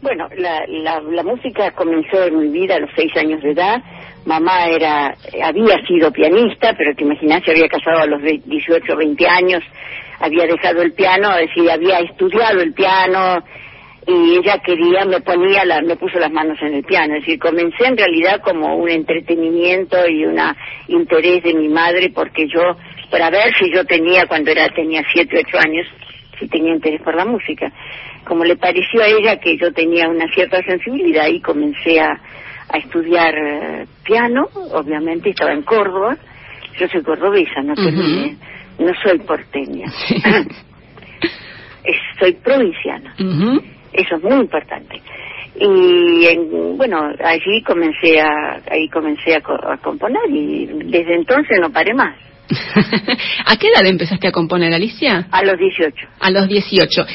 [0.01, 3.83] Bueno, la, la, música comenzó en mi vida a los seis años de edad.
[4.25, 8.97] Mamá era, había sido pianista, pero te imaginas, se había casado a los 18 o
[8.97, 9.63] 20 años,
[10.21, 13.43] había dejado el piano, es decir, había estudiado el piano,
[14.07, 17.41] y ella quería, me ponía, la, me puso las manos en el piano, es decir,
[17.41, 20.39] comencé en realidad como un entretenimiento y un
[20.87, 22.77] interés de mi madre porque yo,
[23.11, 25.87] para ver si yo tenía, cuando era tenía siete, ocho años,
[26.39, 27.73] si tenía interés por la música.
[28.24, 32.20] Como le pareció a ella que yo tenía una cierta sensibilidad y comencé a,
[32.69, 36.16] a estudiar eh, piano, obviamente estaba en Córdoba,
[36.78, 39.87] yo soy cordobesa, no, no soy porteña,
[42.20, 43.15] soy provinciana.
[43.97, 45.01] Eso es muy importante.
[45.59, 46.36] Y
[46.77, 52.14] bueno, allí comencé a ahí comencé a, a componer y desde entonces no paré más.
[53.47, 55.27] ¿A qué edad empezaste a componer, Alicia?
[55.31, 55.94] A los 18.
[56.20, 57.06] A los 18.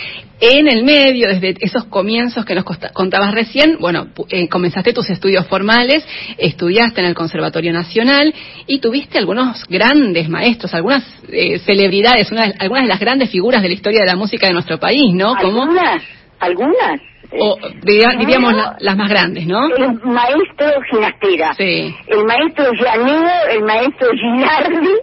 [0.42, 5.46] En el medio, desde esos comienzos que nos contabas recién, bueno, eh, comenzaste tus estudios
[5.48, 6.04] formales,
[6.38, 8.34] estudiaste en el Conservatorio Nacional
[8.66, 13.74] y tuviste algunos grandes maestros, algunas eh, celebridades, algunas de las grandes figuras de la
[13.76, 15.36] historia de la música de nuestro país, ¿no?
[15.36, 16.02] ¿Algunas?
[16.42, 17.00] Algunas.
[17.40, 19.74] O diríamos las más grandes, ¿no?
[19.74, 21.96] El maestro Ginastera, sí.
[22.08, 24.96] el maestro Llanero, el maestro Ginardi,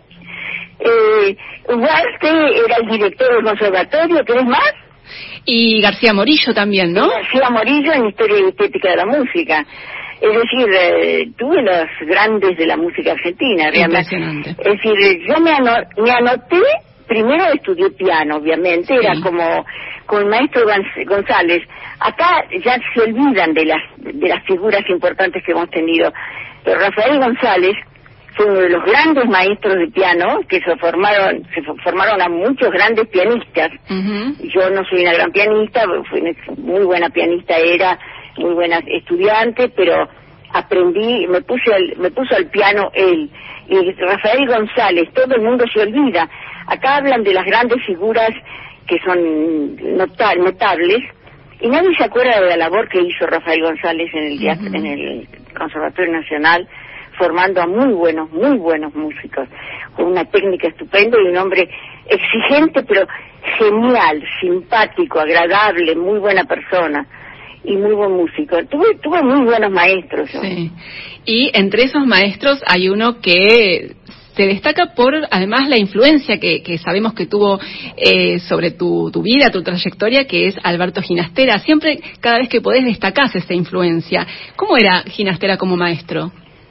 [0.80, 1.36] eh,
[1.68, 4.72] era el director del conservatorio, ¿querés más?
[5.46, 7.08] Y García Morillo también, ¿no?
[7.08, 9.64] García Morillo en Historia y Estética de la Música.
[10.20, 14.50] Es decir, eh, tuve los grandes de la música argentina, realmente.
[14.50, 15.52] Es decir, yo me,
[16.02, 16.60] me anoté,
[17.08, 19.64] primero estudié piano, obviamente, era como
[20.06, 20.62] con el maestro
[21.06, 21.62] González.
[22.00, 26.12] Acá ya se olvidan de las, de las figuras importantes que hemos tenido,
[26.64, 27.74] pero Rafael González
[28.36, 32.70] fue uno de los grandes maestros de piano que se formaron se formaron a muchos
[32.70, 33.70] grandes pianistas.
[33.88, 36.22] Yo no soy una gran pianista, fui
[36.56, 37.98] muy buena pianista era,
[38.36, 40.08] muy buena estudiante, pero
[40.52, 43.28] aprendí, me puse al, me puso al piano él
[43.68, 46.28] y Rafael González, todo el mundo se olvida.
[46.68, 48.30] Acá hablan de las grandes figuras
[48.86, 51.00] que son notables,
[51.60, 55.28] y nadie se acuerda de la labor que hizo Rafael González en el, en el
[55.56, 56.68] Conservatorio Nacional,
[57.18, 59.48] formando a muy buenos, muy buenos músicos,
[59.94, 61.68] con una técnica estupenda y un hombre
[62.06, 63.06] exigente, pero
[63.58, 67.06] genial, simpático, agradable, muy buena persona
[67.64, 68.56] y muy buen músico.
[68.66, 70.30] Tuve, tuve muy buenos maestros.
[70.30, 70.70] Sí.
[71.24, 73.96] Y entre esos maestros hay uno que
[74.38, 77.58] se destaca por además la influencia que, sabemos que tuvo
[77.96, 81.58] eh, sobre tu, vida, tu trayectoria, que es Alberto Ginastera.
[81.58, 84.24] Siempre, cada vez que podés, destacás esa influencia.
[84.54, 86.30] ¿Cómo era Ginastera como maestro?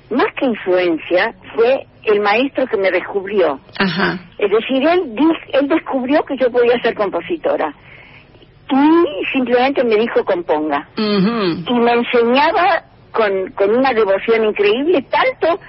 [0.10, 3.60] Más que influencia, fue el maestro que me descubrió.
[3.78, 4.18] Ajá.
[4.38, 5.14] Es decir, él,
[5.52, 7.76] él descubrió que yo podía ser compositora
[8.70, 10.88] y simplemente me dijo componga.
[10.96, 15.60] Y me enseñaba con, con una devoción increíble, tanto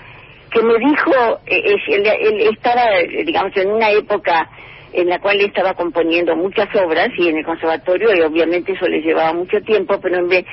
[0.51, 2.83] que me dijo, eh, él, estaba,
[3.25, 4.49] digamos, en una época
[4.93, 9.03] en la cual estaba componiendo muchas obras y en el conservatorio y obviamente eso le
[9.03, 10.47] llevaba mucho tiempo, pero en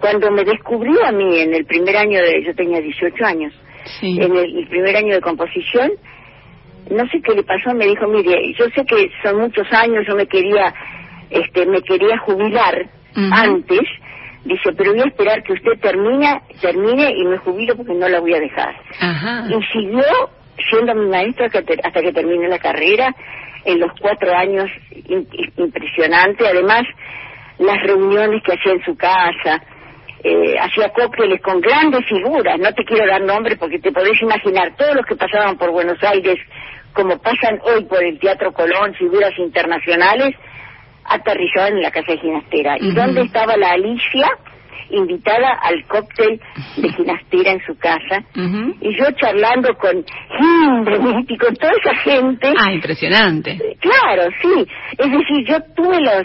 [0.00, 3.52] cuando me descubrió a mí en el primer año de, yo tenía 18 años,
[4.02, 5.92] en el, primer año de composición,
[6.90, 10.14] no sé qué le pasó, me dijo, mire, yo sé que son muchos años, yo
[10.14, 10.72] me quería,
[11.30, 13.80] este, me quería jubilar antes,
[14.46, 18.20] dice, pero voy a esperar que usted termine, termine y me jubilo porque no la
[18.20, 18.74] voy a dejar.
[19.48, 20.04] Y siguió
[20.70, 23.14] siendo mi maestro hasta que termine la carrera,
[23.64, 24.70] en los cuatro años
[25.56, 26.82] impresionante, además
[27.58, 29.62] las reuniones que hacía en su casa,
[30.22, 34.74] eh, hacía cócteles con grandes figuras, no te quiero dar nombres porque te podés imaginar
[34.76, 36.36] todos los que pasaban por Buenos Aires,
[36.92, 40.34] como pasan hoy por el Teatro Colón, figuras internacionales,
[41.08, 42.76] aterrizaban en la casa de ginastera.
[42.78, 44.28] ¿Y dónde estaba la Alicia?
[44.88, 46.40] invitada al cóctel
[46.76, 48.22] de ginastera en su casa
[48.80, 50.04] y yo charlando con
[50.38, 52.54] Hindemith y con toda esa gente.
[52.56, 53.58] Ah, impresionante.
[53.80, 54.64] Claro, sí.
[54.96, 56.22] Es decir, yo tuve los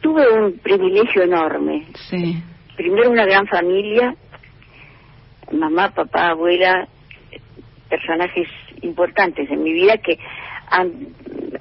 [0.00, 1.84] tuve un privilegio enorme.
[2.10, 2.42] Sí
[2.76, 4.14] primero una gran familia,
[5.52, 6.88] mamá, papá, abuela,
[7.88, 8.48] personajes
[8.82, 10.18] importantes en mi vida que
[10.68, 10.92] han,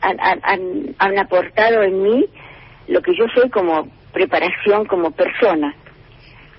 [0.02, 2.26] han, han, aportado en mí
[2.88, 5.76] lo que yo soy como preparación como persona,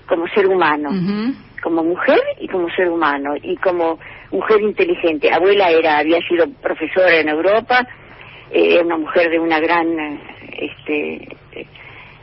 [0.07, 0.89] como ser humano,
[1.61, 3.99] como mujer y como ser humano y como
[4.31, 5.31] mujer inteligente.
[5.31, 7.87] Abuela era había sido profesora en Europa,
[8.51, 10.19] eh, una mujer de una gran
[10.57, 11.27] este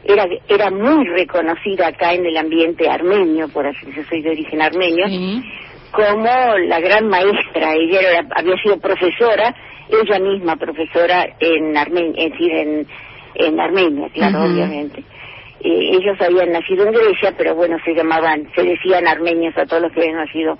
[0.05, 4.63] era, era muy reconocida acá en el ambiente armenio, por así yo soy de origen
[4.63, 5.07] armenio,
[5.91, 7.75] como la gran maestra.
[7.75, 9.55] Ella había sido profesora,
[9.89, 12.87] ella misma profesora en Armenia, es decir, en,
[13.35, 15.01] en Armenia, claro, obviamente.
[15.63, 19.83] Eh, ellos habían nacido en Grecia, pero bueno, se llamaban, se decían armenios a todos
[19.83, 20.59] los que habían nacido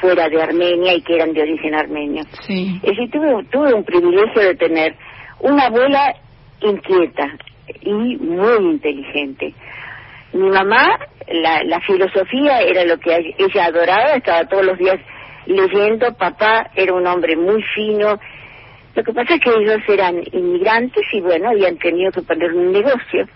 [0.00, 2.24] fuera de Armenia y que eran de origen armenio.
[2.46, 2.80] Sí.
[2.82, 4.96] Es decir, tuve, tuve un privilegio de tener
[5.40, 6.14] una abuela
[6.60, 7.36] inquieta,
[7.80, 9.54] y muy inteligente.
[10.32, 10.98] Mi mamá,
[11.28, 14.98] la, la filosofía era lo que ella adoraba, estaba todos los días
[15.46, 18.18] leyendo, papá era un hombre muy fino.
[18.94, 22.72] Lo que pasa es que ellos eran inmigrantes y bueno, habían tenido que poner un
[22.72, 23.26] negocio.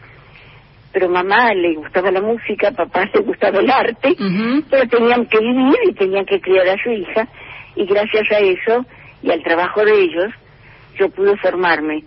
[0.92, 4.16] Pero mamá le gustaba la música, papá le gustaba el arte,
[4.70, 7.28] pero tenían que vivir y tenían que criar a su hija.
[7.74, 8.86] Y gracias a eso
[9.22, 10.32] y al trabajo de ellos,
[10.98, 12.02] yo pude formarme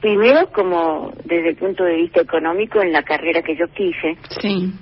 [0.00, 4.72] primero como desde el punto de vista económico en la carrera que yo quise sí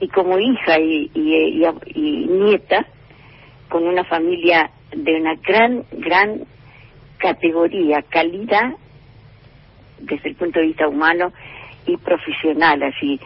[0.00, 1.64] y como hija y, y,
[1.94, 2.86] y, nieta
[3.68, 6.44] con una familia de una gran gran
[7.18, 8.72] categoría calidad
[10.00, 11.32] desde el punto de vista humano
[11.86, 13.20] y profesional así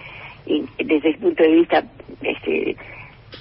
[0.46, 1.84] y desde el punto de vista
[2.22, 2.76] este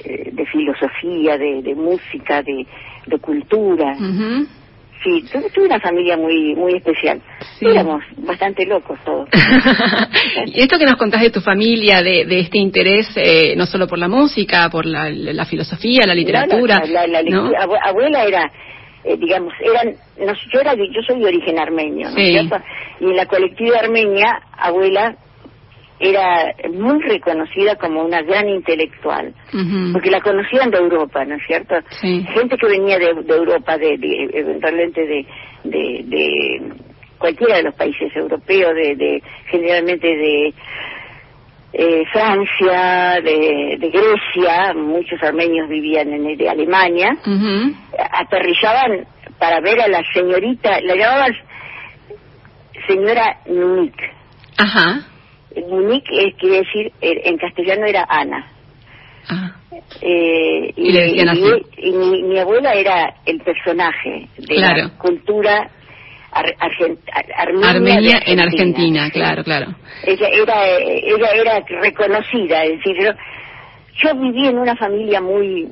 [0.05, 2.65] eh, de filosofía de, de música de,
[3.07, 3.95] de cultura
[5.03, 7.19] Sí, tuve una familia muy muy especial.
[7.59, 9.27] Éramos bastante locos todos.
[10.45, 13.87] y esto que nos contás de tu familia, de, de este interés, eh, no solo
[13.87, 16.83] por la música, por la, la filosofía, la literatura.
[16.85, 17.19] la, la,
[17.83, 18.51] abuela era,
[19.03, 23.25] eh, digamos, eran, no, yo, era, yo soy de origen armenio, ¿no Y en la
[23.25, 25.15] colectiva armenia, abuela
[26.01, 29.33] era muy reconocida como una gran intelectual,
[29.93, 31.75] porque la conocían de Europa, ¿no es cierto?
[32.01, 33.99] Gente que venía de, Europa, de,
[34.33, 35.25] eventualmente de,
[35.63, 36.73] de,
[37.19, 40.53] cualquiera de los países europeos, de, generalmente de
[41.73, 47.17] eh, Francia, de, Grecia, muchos armenios vivían en de Alemania,
[48.11, 49.05] aterrizaban
[49.39, 51.33] para ver a la señorita, la llamaban
[52.87, 53.95] señora Nunik.
[54.57, 55.07] Ajá
[55.69, 58.47] Monique eh, quiere decir, en castellano era Ana.
[59.29, 59.51] Ah.
[60.01, 61.91] Eh, y, y,
[62.23, 65.69] mi, abuela era el personaje de la cultura
[66.31, 69.75] armenia, en Argentina, claro, claro.
[70.05, 73.11] Ella era, ella era reconocida, es decir, yo,
[74.03, 75.67] yo viví en una familia muy,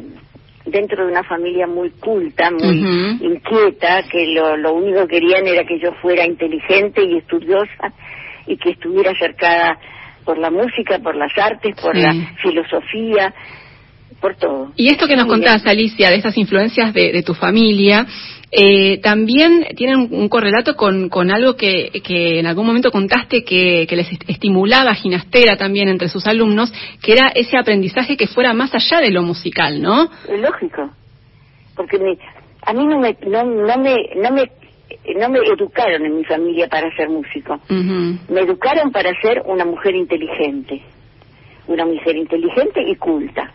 [0.66, 5.64] dentro de una familia muy culta, muy inquieta, que lo, lo único que querían era
[5.64, 7.94] que yo fuera inteligente y estudiosa
[8.46, 9.78] y que estuviera cercada
[10.26, 13.34] por la música, por las artes, por la filosofía,
[14.20, 14.72] por todo.
[14.76, 18.06] Y esto que nos contás, Alicia, de esas influencias de, tu familia,
[18.52, 23.86] eh, también tienen un, correlato con, con algo que, que, en algún momento contaste que,
[23.88, 28.74] que, les estimulaba Ginastera también entre sus alumnos, que era ese aprendizaje que fuera más
[28.74, 30.10] allá de lo musical, ¿no?
[30.36, 30.90] Lógico,
[31.76, 31.98] porque
[32.64, 34.52] a mí no me, no, no me, no me
[35.16, 37.60] no me educaron en mi familia para ser músico.
[37.70, 40.82] Me educaron para ser una mujer inteligente.
[41.68, 43.52] Una mujer inteligente y culta.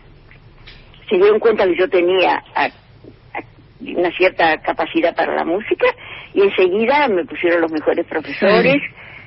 [1.09, 2.43] Se dieron cuenta que yo tenía
[3.81, 5.87] una cierta capacidad para la música
[6.33, 8.81] y enseguida me pusieron los mejores profesores,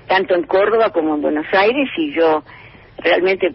[0.06, 2.42] tanto en Córdoba como en Buenos Aires, y yo
[2.98, 3.50] realmente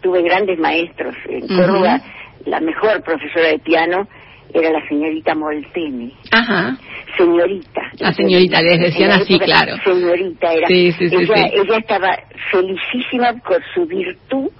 [0.00, 1.14] tuve grandes maestros.
[1.28, 2.00] En Córdoba,
[2.44, 4.08] la mejor profesora de piano
[4.52, 6.12] era la señorita Molteni.
[6.30, 6.76] Ajá.
[7.16, 7.82] Señorita.
[7.98, 9.76] La señorita, les decían así, claro.
[9.84, 10.66] Señorita era.
[10.68, 12.16] Sí, sí, sí, ella, ella estaba
[12.50, 14.50] felicísima por su virtud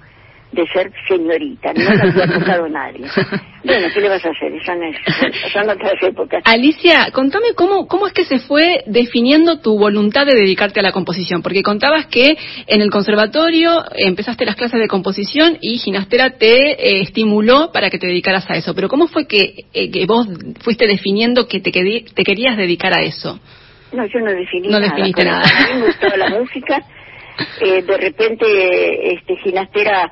[0.51, 3.05] de ser señorita, no me había tocado nadie.
[3.63, 4.53] Bueno, ¿qué le vas a hacer?
[5.51, 6.41] Son, otras épocas.
[6.45, 10.91] Alicia, contame cómo, cómo es que se fue definiendo tu voluntad de dedicarte a la
[10.91, 12.37] composición, porque contabas que
[12.67, 17.99] en el conservatorio empezaste las clases de composición y Ginastera te eh, estimuló para que
[17.99, 20.27] te dedicaras a eso, pero ¿cómo fue que, eh, que vos
[20.61, 23.39] fuiste definiendo que te, te querías dedicar a eso?
[23.91, 25.43] No, yo no definí no Definiste nada.
[25.43, 26.81] A mí me gustaba la música.
[27.61, 30.11] Eh, de repente, este, Ginastera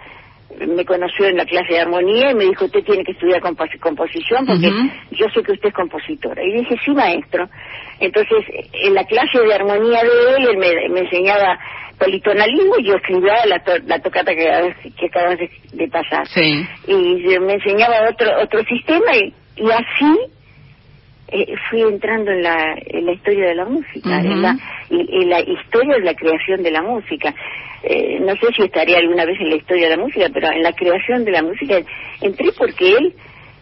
[0.59, 4.45] me conoció en la clase de armonía y me dijo, usted tiene que estudiar composición
[4.45, 4.69] porque
[5.11, 6.43] yo sé que usted es compositora.
[6.43, 7.49] Y dije, sí, maestro.
[7.99, 11.57] Entonces, en la clase de armonía de él, él me, enseñaba
[11.97, 16.27] politonalismo y yo escribía la, la tocata que, que acabas de, pasar.
[16.87, 20.34] Y me enseñaba otro otro sistema y, y así
[21.27, 24.57] eh, fui entrando en la, en la historia de la música, en, la,
[24.89, 27.33] en, la historia de la creación de la música.
[27.83, 30.63] Eh, no sé si estaría alguna vez en la historia de la música, pero en
[30.63, 31.79] la creación de la música
[32.21, 33.13] entré porque él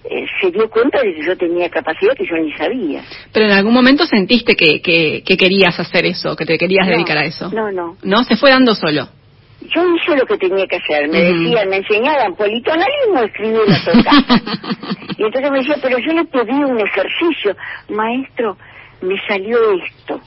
[0.09, 3.03] eh, se dio cuenta de que yo tenía capacidad que yo ni sabía.
[3.31, 7.25] Pero en algún momento sentiste que, que, querías hacer eso, que te querías dedicar a
[7.25, 7.49] eso.
[7.49, 7.95] No, no.
[8.03, 8.23] ¿No?
[8.23, 9.07] Se fue dando solo
[9.69, 11.07] yo hice lo que tenía que hacer.
[11.09, 14.41] Me decían, me enseñaban politonalismo, escribí una tocata.
[15.17, 17.55] y entonces me decía, pero yo le pedí un ejercicio.
[17.89, 18.57] Maestro,
[19.01, 20.19] me salió esto.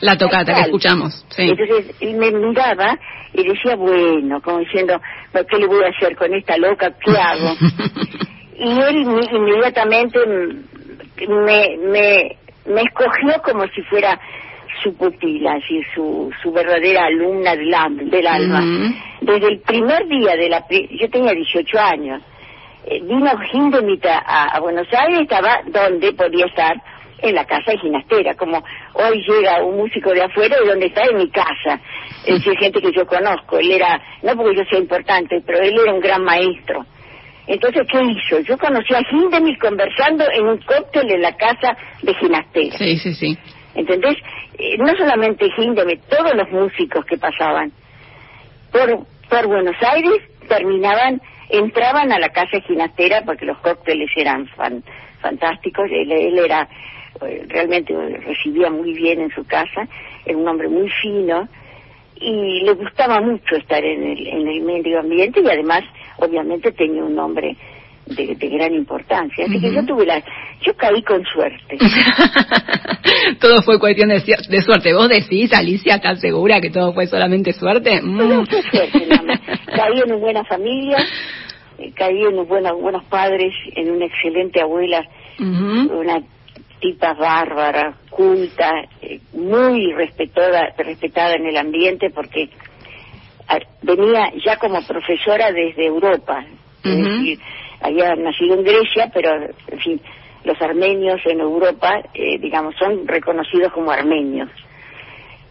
[0.00, 1.42] La tocata que escuchamos, sí.
[1.42, 2.98] Entonces él me miraba
[3.34, 5.00] y decía, bueno, como diciendo,
[5.32, 6.90] ¿qué le voy a hacer con esta loca?
[7.04, 7.54] ¿Qué hago?
[8.58, 8.96] y él
[9.30, 10.18] inmediatamente
[11.28, 12.36] me, me,
[12.66, 14.18] me escogió como si fuera
[14.82, 18.62] su pupila, así, su, su verdadera alumna del, del alma.
[19.20, 20.64] Desde el primer día de la...
[20.68, 22.22] Yo tenía 18 años.
[22.86, 26.76] Eh, vino Gindemita a, a Buenos Aires, estaba donde podía estar,
[27.22, 28.62] en la casa de Ginastera, como
[28.94, 31.80] hoy llega un músico de afuera y donde está en mi casa.
[32.24, 33.58] Es decir, gente que yo conozco.
[33.58, 36.84] Él era, no porque yo sea importante, pero él era un gran maestro.
[37.46, 38.40] Entonces, ¿qué hizo?
[38.40, 42.78] Yo conocí a Hindemith conversando en un cóctel en la casa de Ginastera.
[42.78, 43.38] Sí, sí, sí.
[43.74, 44.16] ¿Entendés?
[44.58, 47.72] Eh, no solamente Hindemith, todos los músicos que pasaban
[48.72, 54.48] por, por Buenos Aires terminaban, entraban a la casa Ginastera porque los cócteles eran
[55.20, 55.88] fantásticos.
[55.90, 56.68] Él, él era,
[57.22, 57.94] eh, realmente
[58.26, 59.86] recibía muy bien en su casa,
[60.24, 61.48] era un hombre muy fino
[62.16, 65.82] y le gustaba mucho estar en el, en el medio ambiente y además,
[66.18, 67.56] obviamente, tenía un nombre
[68.10, 69.44] de, gran importancia.
[69.46, 70.22] Así que yo tuve la,
[70.62, 71.78] yo caí con suerte.
[73.40, 74.92] todo fue cuestión de, de, suerte.
[74.92, 78.00] ¿Vos decís, Alicia, estás segura que todo fue solamente suerte?
[78.02, 78.46] Mm.
[78.46, 79.08] fue suerte,
[79.74, 80.98] Caí en una buena familia,
[81.78, 85.02] eh, caí en buenos, buenos padres, en una excelente abuela,
[85.38, 86.20] una
[86.80, 92.50] tipa bárbara, culta, eh, muy respetada, respetada en el ambiente porque
[93.82, 96.44] venía ya como profesora desde Europa.
[96.82, 97.38] Es decir,
[97.80, 99.30] había nacido en Grecia, pero,
[99.68, 100.00] en fin,
[100.44, 104.48] los armenios en Europa, eh, digamos, son reconocidos como armenios.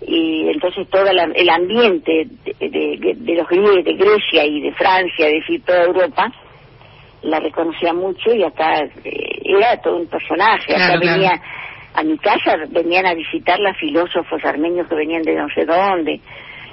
[0.02, 2.28] Y entonces todo el ambiente
[2.60, 6.32] de, los griegos, de Grecia y de Francia, es decir, toda Europa,
[7.22, 10.74] la reconocía mucho y acá eh, era todo un personaje.
[10.74, 11.42] Acá venía,
[11.94, 16.22] a mi casa venían a visitar los filósofos armenios que venían de no sé dónde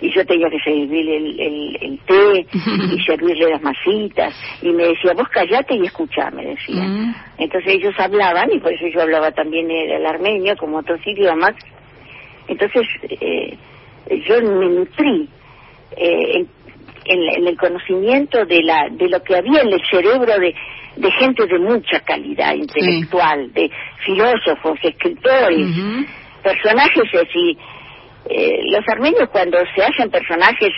[0.01, 2.47] y yo tenía que servirle el, el, té
[2.95, 6.83] y servirle las masitas y me decía vos callate y escuchá me decía.
[6.83, 7.15] Mm.
[7.39, 11.55] entonces ellos hablaban y por eso yo hablaba también el, armenio como otros idiomas.
[12.49, 12.83] Entonces
[13.21, 13.57] eh,
[14.29, 15.29] yo me nutrí
[15.97, 16.45] eh,
[17.07, 20.55] en, el conocimiento de la de lo que había en el cerebro de,
[20.97, 23.71] de gente de mucha calidad intelectual de
[24.05, 25.69] filósofos escritores
[26.43, 27.59] personajes así
[28.29, 30.73] eh, los armenios cuando se hacen personajes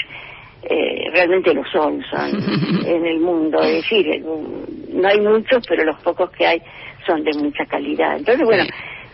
[0.63, 2.31] eh, realmente lo son, son
[2.87, 3.61] en el mundo.
[3.63, 4.23] Es decir, eh,
[4.93, 6.63] no hay muchos, pero los pocos que hay
[7.07, 8.17] son de mucha calidad.
[8.17, 8.65] Entonces, bueno,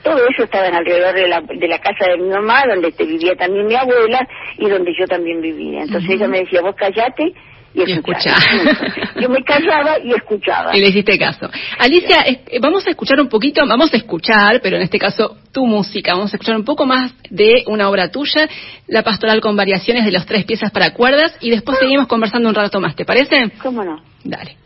[0.02, 3.66] todo eso estaba alrededor de la, de la casa de mi mamá, donde vivía también
[3.66, 4.26] mi abuela
[4.58, 5.82] y donde yo también vivía.
[5.82, 7.32] Entonces ella me decía, vos callate
[7.74, 8.38] y, escuchaba.
[9.20, 10.76] Yo me callaba y escuchaba.
[10.76, 11.50] Y le hiciste caso.
[11.78, 15.66] Alicia, eh, vamos a escuchar un poquito, vamos a escuchar, pero en este caso tu
[15.66, 18.48] música, vamos a escuchar un poco más de una obra tuya,
[18.86, 22.54] La Pastoral con variaciones de los tres piezas para cuerdas, y después seguimos conversando un
[22.54, 23.50] rato más, ¿te parece?
[23.62, 24.02] ¿Cómo no?
[24.24, 24.63] Dale.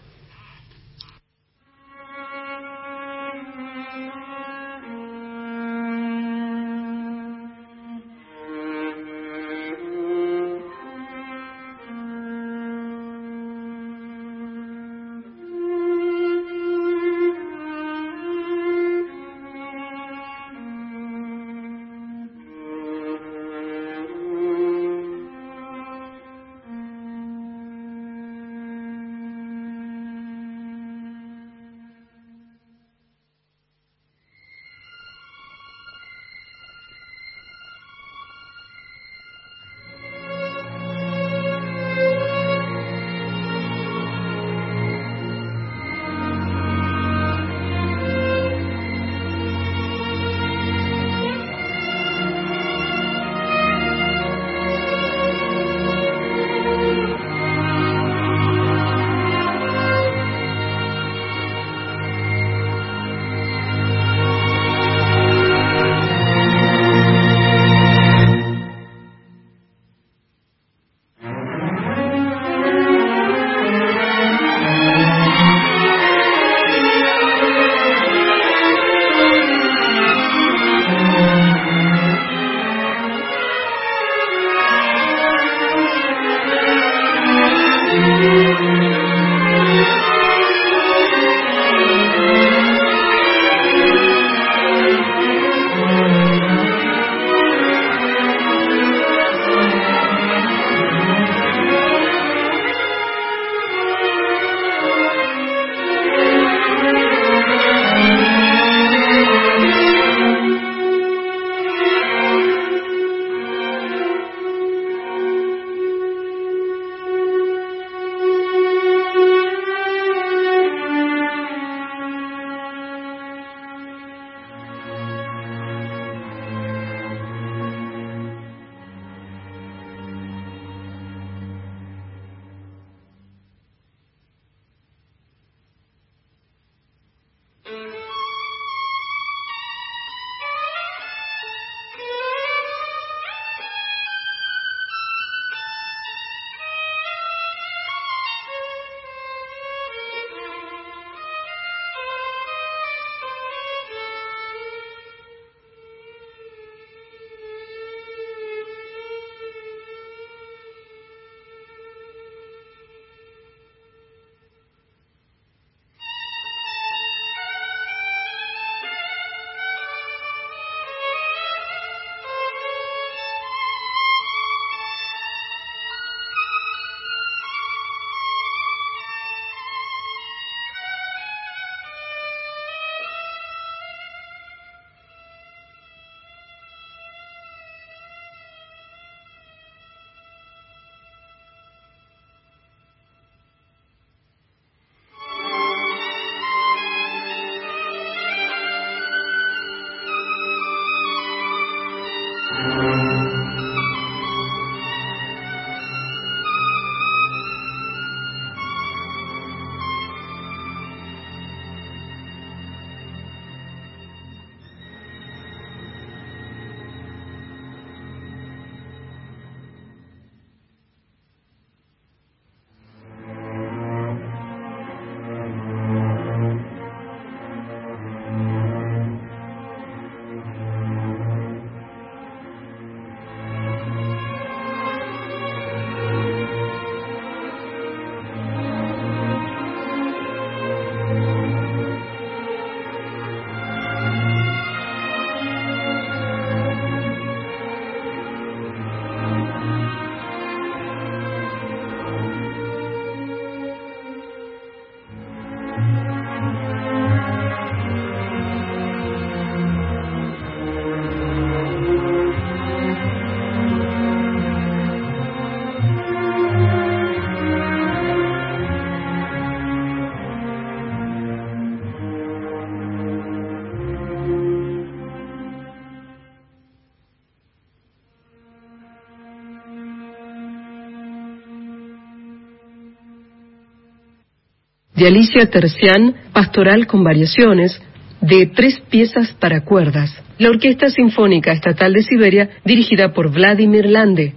[284.99, 287.81] De Alicia Tercián, Pastoral con variaciones,
[288.21, 294.35] de tres piezas para cuerdas, la Orquesta Sinfónica Estatal de Siberia, dirigida por Vladimir Lande.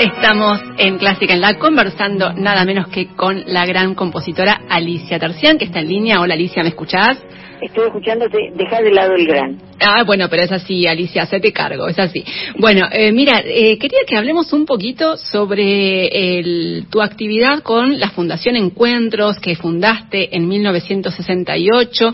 [0.00, 5.58] Estamos en Clásica en la conversando nada menos que con la gran compositora Alicia Tercián,
[5.58, 6.20] que está en línea.
[6.20, 7.22] Hola Alicia, ¿me escuchás?
[7.60, 9.58] Estoy escuchándote, deja de lado el gran.
[9.80, 12.24] Ah, bueno, pero es así, Alicia, te cargo, es así.
[12.58, 18.10] Bueno, eh, mira, eh, quería que hablemos un poquito sobre el, tu actividad con la
[18.10, 22.12] Fundación Encuentros que fundaste en 1968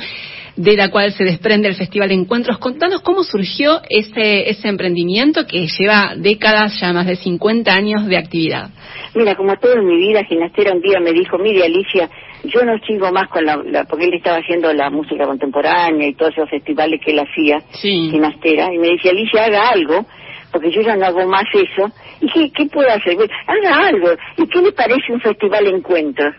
[0.56, 2.58] de la cual se desprende el Festival de Encuentros.
[2.58, 8.16] Contanos cómo surgió ese, ese emprendimiento que lleva décadas, ya más de 50 años de
[8.16, 8.70] actividad.
[9.14, 12.08] Mira, como todo en mi vida, Ginastera un día me dijo, mire Alicia,
[12.44, 16.32] yo no sigo más con la, porque él estaba haciendo la música contemporánea y todos
[16.32, 20.06] esos festivales que él hacía, Ginastera, y me decía, Alicia, haga algo,
[20.52, 21.90] porque yo ya no hago más eso.
[22.20, 23.16] ¿Y qué, qué puedo hacer?
[23.46, 24.08] Haga algo.
[24.36, 26.34] ¿Y qué le parece un festival de encuentros?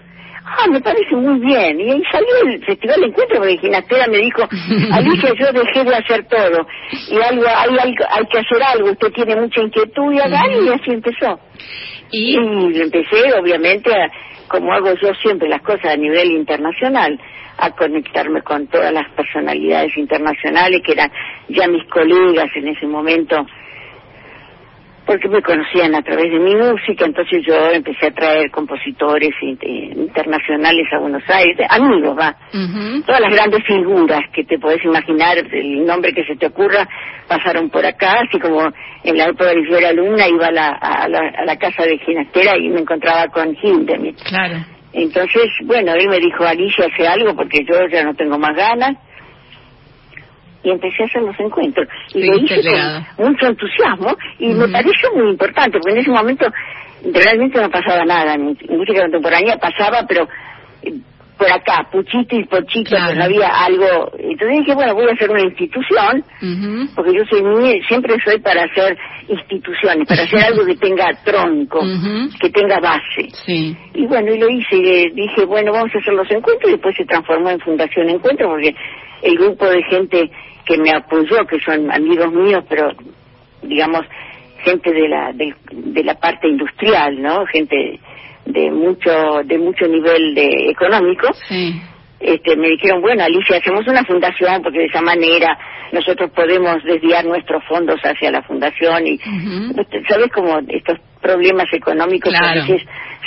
[0.46, 1.80] ah, me parece muy bien.
[1.80, 4.44] Y ahí salió el Festival de Encuentro, porque Ginastera me dijo,
[4.92, 6.68] Alicia, yo dejé de hacer todo.
[7.10, 10.70] Y algo, hay, hay, hay que hacer algo, usted tiene mucha inquietud y haga y
[10.70, 11.40] así empezó.
[12.12, 12.38] Y,
[12.80, 13.92] empecé, obviamente,
[14.48, 17.20] como hago yo siempre las cosas a nivel internacional,
[17.58, 21.12] a conectarme con todas las personalidades internacionales que eran
[21.50, 23.46] ya mis colegas en ese momento
[25.06, 30.88] porque me conocían a través de mi música, entonces yo empecé a traer compositores internacionales
[30.92, 32.36] a Buenos Aires, amigos, va,
[33.06, 36.88] todas las grandes figuras que te podés imaginar, el nombre que se te ocurra,
[37.28, 38.68] pasaron por acá, así como
[39.04, 42.58] en la época de yo era alumna, iba a la, a la, casa de Ginastera
[42.58, 44.22] y me encontraba con Hindemith.
[44.24, 44.58] Claro.
[44.94, 48.98] Entonces, bueno, él me dijo, Alicia, hace algo porque yo ya no tengo más ganas
[50.66, 51.88] y empecé a hacer los encuentros.
[52.14, 52.62] Y lo hice
[53.16, 56.48] con mucho entusiasmo y me pareció muy importante, porque en ese momento
[57.14, 58.34] realmente no pasaba nada.
[58.34, 60.28] En música contemporánea pasaba, pero
[60.82, 60.92] eh,
[61.38, 64.12] por acá, puchito y pochito, no había algo.
[64.18, 66.24] Entonces dije, bueno, voy a hacer una institución,
[66.96, 68.98] porque yo soy muy, siempre soy para hacer
[69.28, 71.82] instituciones, para hacer algo que tenga tronco,
[72.40, 73.28] que tenga base.
[73.94, 76.96] Y bueno, y lo hice, y dije, bueno, vamos a hacer los encuentros, y después
[76.96, 78.74] se transformó en Fundación Encuentro, porque
[79.22, 80.32] el grupo de gente
[80.66, 82.92] que me apoyó, que son amigos míos, pero
[83.62, 84.06] digamos
[84.64, 87.46] gente de la de, la parte industrial, ¿no?
[87.46, 88.00] Gente
[88.46, 91.28] de mucho de mucho nivel de económico.
[92.20, 95.58] Este, me dijeron, bueno, Alicia, hacemos una fundación porque de esa manera
[95.92, 99.18] nosotros podemos desviar nuestros fondos hacia la fundación y,
[100.08, 102.82] ¿sabes cómo estos problemas económicos a veces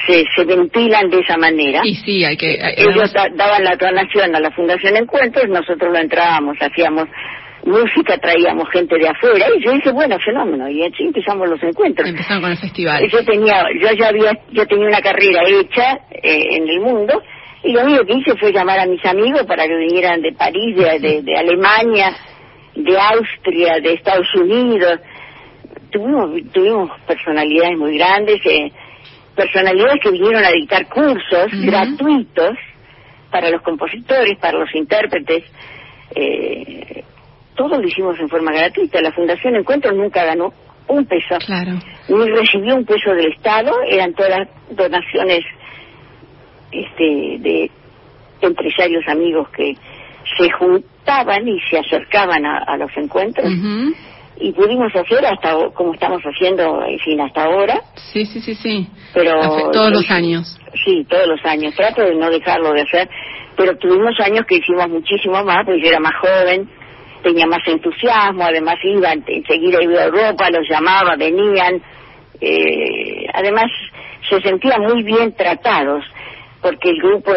[0.07, 1.81] se, se ventilan de esa manera?
[1.85, 2.55] Y sí, hay que...
[2.77, 7.09] Ellos daban la donación a la Fundación Encuentros, nosotros lo entrábamos, hacíamos
[7.65, 12.09] música, traíamos gente de afuera y yo dije, bueno, fenómeno, y así empezamos los encuentros.
[12.09, 13.09] Empezaron con el festival.
[13.11, 17.21] Yo tenía, yo ya había, yo tenía una carrera hecha eh, en el mundo
[17.65, 20.77] y lo único que hice fue llamar a mis amigos para que vinieran de París,
[20.77, 22.15] de, de, Alemania,
[22.75, 25.01] de Austria, de Estados Unidos.
[25.91, 28.71] Tuvimos, tuvimos personalidades muy grandes, eh,
[29.35, 32.57] personalidades que vinieron a dictar cursos gratuitos
[33.31, 35.45] para los compositores, para los intérpretes.
[36.15, 37.05] Eh,
[37.55, 39.01] todo lo hicimos en forma gratuita.
[39.01, 40.53] La Fundación Encuentros nunca ganó
[40.89, 41.37] un peso.
[41.45, 41.73] Claro.
[42.09, 45.41] Ni recibió un peso del Estado, eran todas donaciones
[46.73, 47.71] este, de
[48.41, 49.75] empresarios amigos que
[50.37, 53.51] se juntaban y se acercaban a, los encuentros.
[54.41, 57.81] Y pudimos hacer hasta como estamos haciendo, en fin, hasta ahora.
[58.13, 58.89] Sí, sí, sí, sí.
[59.13, 59.41] Pero
[59.73, 60.59] todos los años.
[60.85, 61.75] Sí, todos los años.
[61.75, 63.09] Trato de no dejarlo de hacer,
[63.57, 66.69] pero tuvimos años que hicimos muchísimo más, porque yo era más joven
[67.23, 71.83] tenía más entusiasmo, además iban, enseguida iba a Europa, los llamaba, venían,
[72.41, 73.67] eh, además
[74.29, 76.05] se sentían muy bien tratados,
[76.61, 77.33] porque el grupo,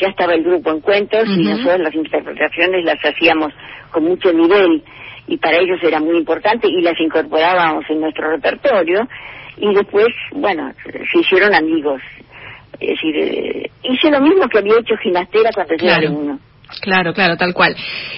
[0.00, 3.52] ya estaba el grupo en cuentos y nosotros las interpretaciones las hacíamos
[3.90, 4.82] con mucho nivel
[5.26, 9.08] y para ellos era muy importante y las incorporábamos en nuestro repertorio
[9.58, 12.00] y después, bueno, se hicieron amigos.
[12.78, 16.38] Es decir, eh, hice lo mismo que había hecho Ginastera cuando era uno.
[16.80, 17.76] Claro, claro, tal cual.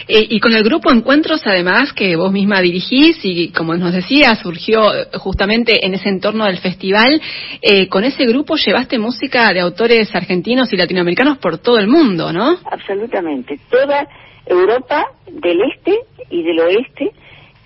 [0.08, 4.34] Eh, y con el grupo Encuentros, además, que vos misma dirigís y, como nos decía,
[4.36, 7.20] surgió justamente en ese entorno del festival,
[7.60, 12.32] eh, con ese grupo llevaste música de autores argentinos y latinoamericanos por todo el mundo,
[12.32, 12.58] ¿no?
[12.70, 13.60] Absolutamente.
[13.70, 14.08] Toda
[14.48, 15.98] Europa del este
[16.30, 17.12] y del oeste,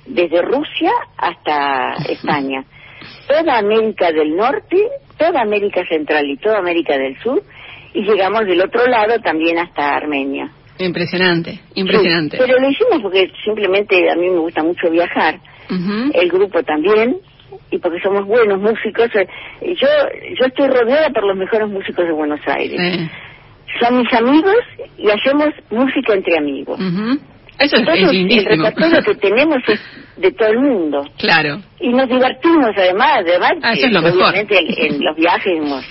[0.06, 2.64] desde Rusia hasta España.
[3.26, 4.76] Toda América del norte,
[5.18, 7.42] toda América central y toda América del sur,
[7.94, 10.50] y llegamos del otro lado también hasta Armenia.
[10.78, 12.38] Impresionante, impresionante.
[12.38, 15.38] pero lo hicimos porque simplemente a mí me gusta mucho viajar,
[15.68, 17.16] el grupo también,
[17.70, 19.08] y porque somos buenos músicos.
[19.14, 19.26] Eh,
[19.62, 19.88] yo
[20.38, 22.78] yo estoy rodeada por los mejores músicos de Buenos Aires.
[23.80, 24.56] Son mis amigos
[24.98, 26.78] y hacemos música entre amigos.
[27.58, 29.80] Eso es, El repertorio que tenemos es
[30.16, 31.04] de todo el mundo.
[31.18, 31.60] Claro.
[31.80, 33.52] Y nos divertimos además, además.
[33.62, 35.84] Ah, eso es lo obviamente en, los viajes hemos,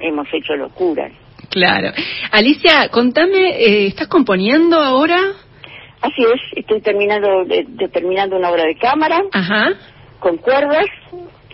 [0.00, 1.12] hemos hecho locuras.
[1.50, 1.92] Claro.
[2.30, 5.18] Alicia, contame, eh, ¿estás componiendo ahora?
[6.00, 9.22] Así es, estoy terminando, de, terminando una obra de cámara.
[9.32, 9.72] Ajá.
[10.20, 10.86] Con cuerdas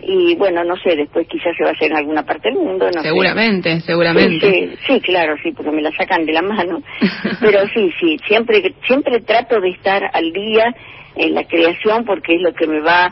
[0.01, 2.89] y bueno, no sé, después quizás se va a hacer en alguna parte del mundo,
[2.93, 4.77] no Seguramente, seguramente.
[4.85, 6.81] Sí, claro, sí, porque me la sacan de la mano.
[7.41, 10.73] Pero sí, sí, siempre, siempre trato de estar al día
[11.15, 13.11] en la creación porque es lo que me va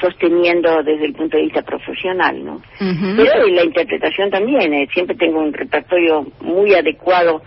[0.00, 2.60] sosteniendo desde el punto de vista profesional, ¿no?
[2.78, 7.40] Pero en la interpretación también, eh, siempre tengo un repertorio muy adecuado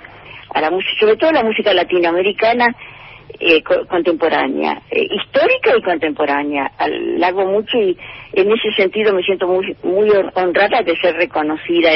[0.52, 2.76] a la música, sobre todo la música latinoamericana
[3.40, 6.72] eh, contemporánea, eh, histórica y contemporánea.
[7.18, 7.98] La hago mucho y
[8.34, 11.92] en ese sentido me siento muy, muy honrada de ser reconocida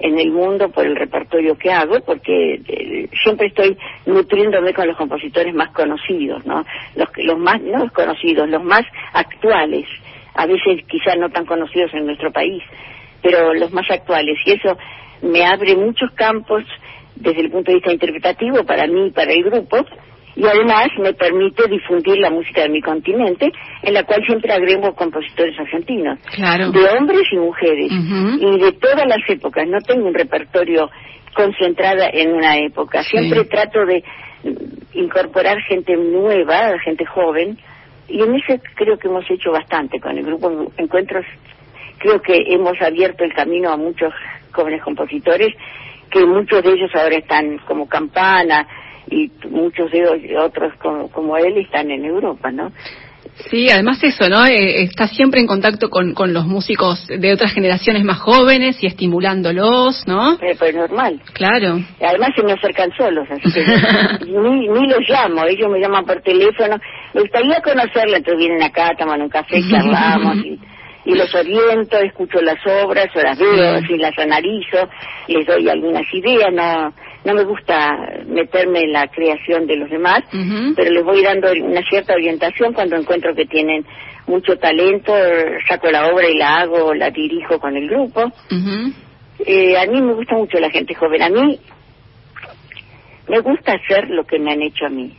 [0.00, 3.76] en el mundo por el repertorio que hago, porque eh, siempre estoy
[4.06, 6.64] nutriéndome con los compositores más conocidos, ¿no?
[6.94, 8.82] Los, los más, no conocidos, los más
[9.12, 9.86] actuales,
[10.34, 12.62] a veces quizás no tan conocidos en nuestro país,
[13.22, 14.38] pero los más actuales.
[14.46, 14.78] Y eso
[15.22, 16.62] me abre muchos campos
[17.16, 19.84] desde el punto de vista interpretativo para mí y para el grupo,
[20.38, 23.50] y además me permite difundir la música de mi continente,
[23.82, 29.28] en la cual siempre agrego compositores argentinos, de hombres y mujeres, y de todas las
[29.28, 29.66] épocas.
[29.66, 30.88] No tengo un repertorio
[31.34, 33.02] concentrado en una época.
[33.02, 34.04] Siempre trato de
[34.94, 37.58] incorporar gente nueva, gente joven,
[38.06, 41.26] y en eso creo que hemos hecho bastante con el grupo Encuentros.
[41.98, 44.14] Creo que hemos abierto el camino a muchos
[44.52, 45.48] jóvenes compositores,
[46.12, 48.68] que muchos de ellos ahora están como campana,
[49.10, 52.72] y muchos de otros como, como él están en Europa, ¿no?
[53.50, 54.44] Sí, además eso, ¿no?
[54.46, 58.86] Eh, está siempre en contacto con, con los músicos de otras generaciones más jóvenes y
[58.86, 60.34] estimulándolos, ¿no?
[60.34, 61.20] Eh, pues normal.
[61.32, 61.78] Claro.
[62.00, 63.64] Además se me acercan solos, así que
[64.26, 66.78] ni, ni los llamo, ellos me llaman por teléfono.
[67.14, 70.58] Me gustaría conocerla, entonces vienen acá, toman un café, charlamos y,
[71.04, 74.88] y los oriento, escucho las obras, o las veo, y las analizo,
[75.28, 76.92] les doy algunas ideas, no
[77.28, 77.94] no me gusta
[78.26, 80.22] meterme en la creación de los demás,
[80.74, 83.84] pero les voy dando una cierta orientación cuando encuentro que tienen
[84.26, 85.12] mucho talento,
[85.68, 88.32] saco la obra y la hago, la dirijo con el grupo.
[89.44, 91.58] eh, a mí me gusta mucho la gente joven, a mí
[93.28, 95.12] me gusta hacer lo que me han hecho a mí.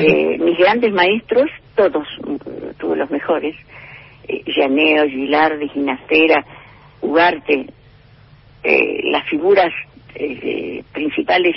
[0.00, 2.06] Eh, mis grandes maestros, todos,
[2.78, 3.54] tuve los mejores,
[4.28, 6.44] eh, Llaneo, Gilardi, Ginastera,
[7.02, 7.66] Ugarte,
[8.62, 9.72] eh, las figuras
[10.14, 11.56] eh, principales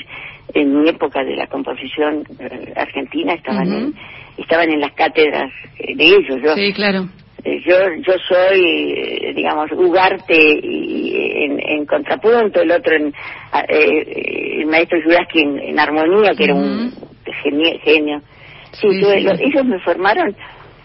[0.54, 3.94] en mi época de la composición eh, argentina estaban en,
[4.38, 6.56] estaban en las cátedras eh, de ellos yo.
[6.56, 7.08] Sí claro.
[7.44, 7.76] Yo
[8.08, 13.14] yo soy digamos Ugarte y en, en, contrapunto el otro en
[13.68, 16.94] el maestro Juraski en, armonía que era un
[17.84, 18.22] genio,
[18.72, 20.34] sí, ellos me formaron.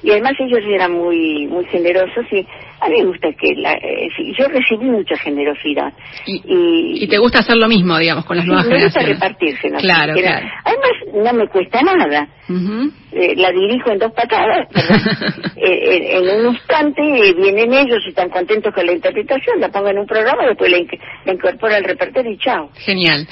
[0.02, 2.44] Y además ellos eran muy muy generosos y
[2.80, 5.92] a mí me gusta que la, eh, yo recibí mucha generosidad
[6.26, 9.08] y, y, te gusta hacer lo mismo digamos con las nuevas me generaciones.
[9.08, 12.28] gusta repartirse claro, claro, además no me cuesta nada.
[13.12, 14.68] Eh, la dirijo en dos patadas
[15.56, 17.02] eh, en, un instante
[17.36, 20.78] vienen ellos y están contentos con la interpretación la pongo en un programa después la,
[21.24, 22.70] la incorporo al repertorio y chao.
[22.76, 23.26] Genial.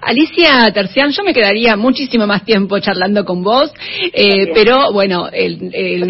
[0.00, 3.72] Alicia Tercián, yo me quedaría muchísimo más tiempo charlando con vos,
[4.12, 6.08] eh, pero bueno, el, el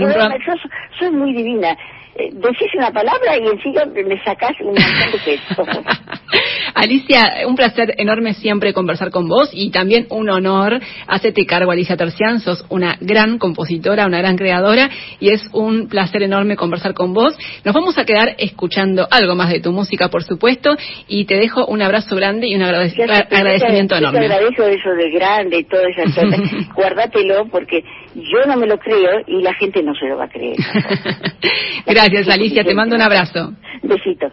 [0.98, 1.76] soy muy divina.
[2.18, 5.64] Eh, decís una palabra y encima me sacás un montón de texto.
[6.74, 10.80] Alicia, un placer enorme siempre conversar con vos y también un honor.
[11.06, 14.88] Hacete cargo, Alicia Tercián, sos una gran compositora, una gran creadora
[15.20, 17.36] y es un placer enorme conversar con vos.
[17.64, 20.74] Nos vamos a quedar escuchando algo más de tu música, por supuesto,
[21.08, 24.20] y te dejo un abrazo grande y un agradecimiento enorme.
[24.20, 26.22] Te agradezco eso de grande y todo eso.
[26.74, 27.84] Guárdatelo porque
[28.16, 30.56] yo no me lo creo y la gente no se lo va a creer.
[31.86, 32.64] Gracias, Alicia.
[32.64, 33.52] Te mando un abrazo.
[33.82, 34.32] Besito.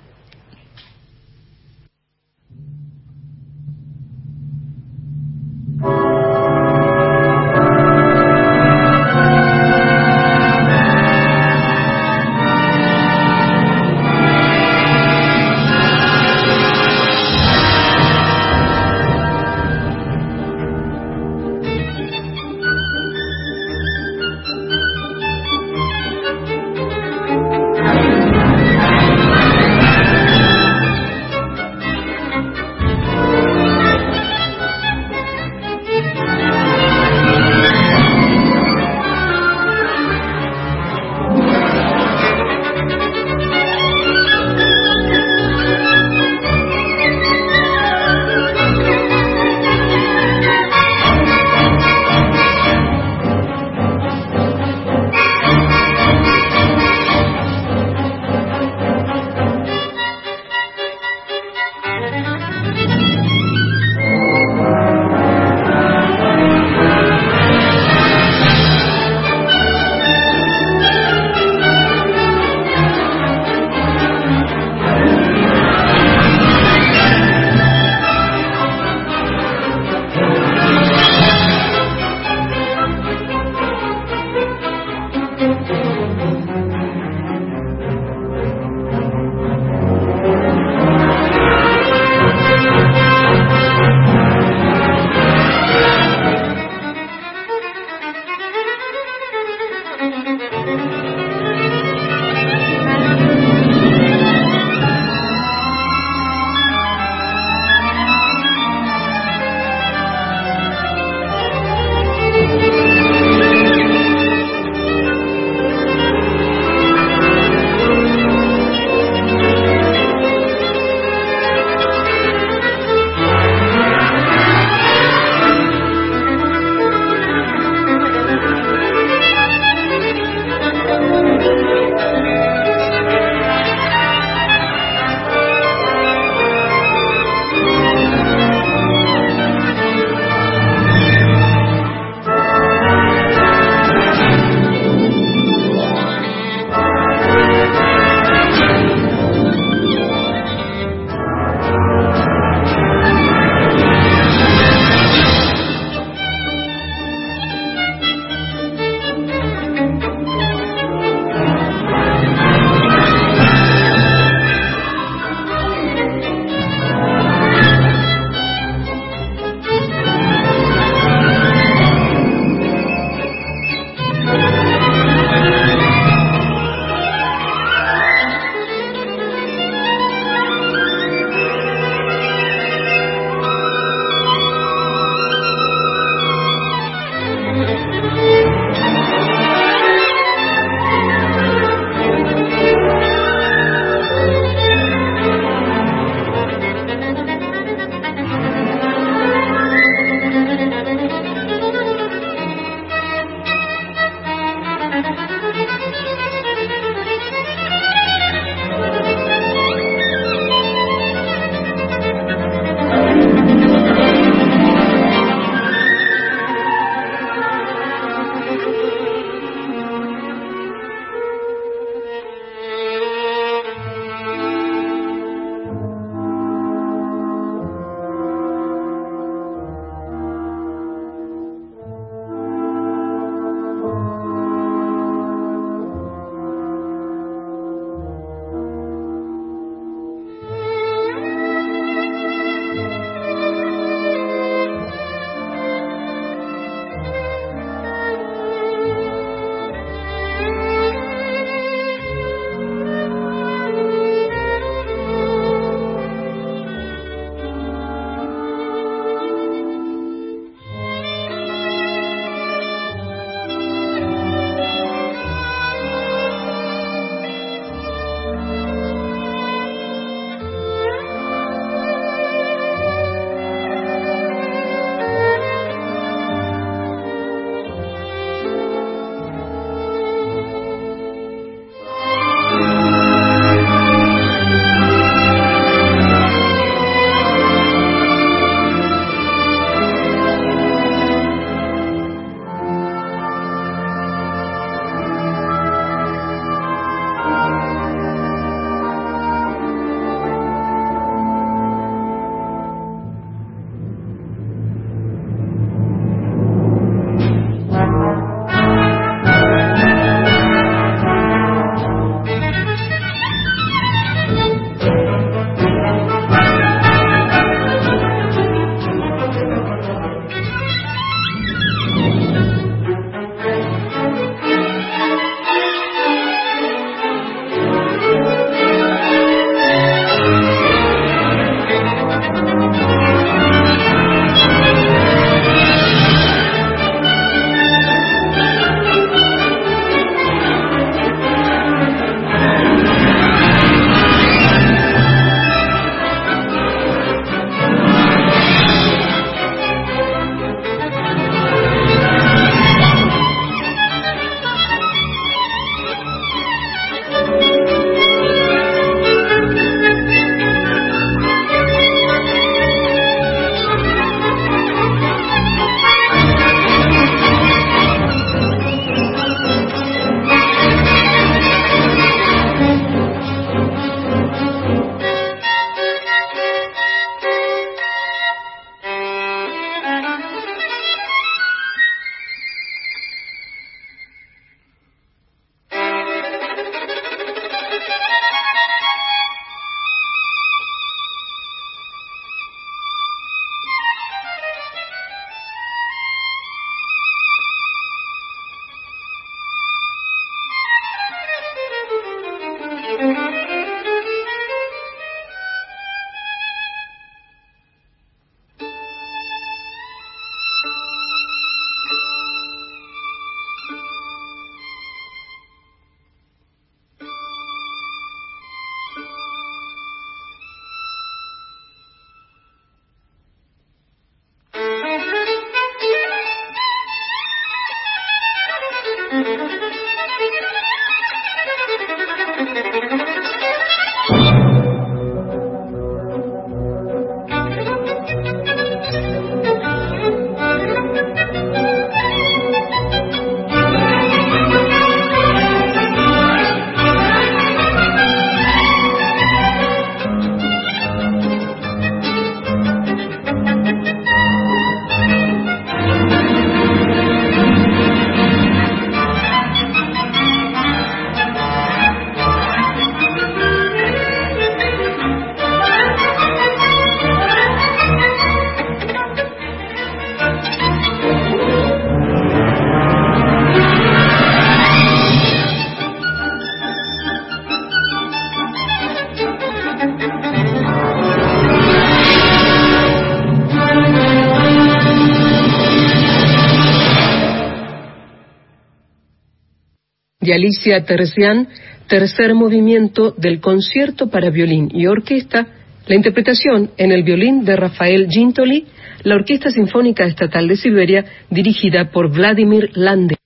[490.24, 491.48] De Alicia Terzian,
[491.88, 495.48] tercer movimiento del concierto para violín y orquesta,
[495.86, 498.66] la interpretación en el violín de Rafael Gintoli,
[499.04, 503.18] la Orquesta Sinfónica Estatal de Siberia, dirigida por Vladimir Lande.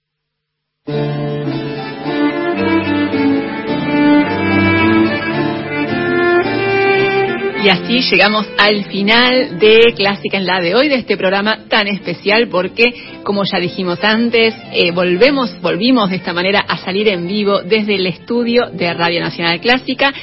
[7.68, 11.86] Y así llegamos al final de Clásica en la de hoy, de este programa tan
[11.88, 17.28] especial, porque, como ya dijimos antes, eh, volvemos, volvimos de esta manera a salir en
[17.28, 20.14] vivo desde el estudio de Radio Nacional Clásica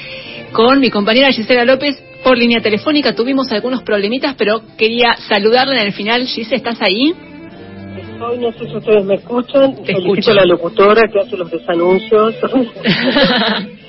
[0.52, 3.14] con mi compañera Gisela López por línea telefónica.
[3.14, 6.26] Tuvimos algunos problemitas, pero quería saludarla en el final.
[6.26, 7.12] Gisela, ¿estás ahí?
[8.10, 9.84] Estoy, no sé si ustedes me escuchan.
[9.84, 10.30] Te escucho.
[10.30, 12.36] a la locutora que hace los desanuncios.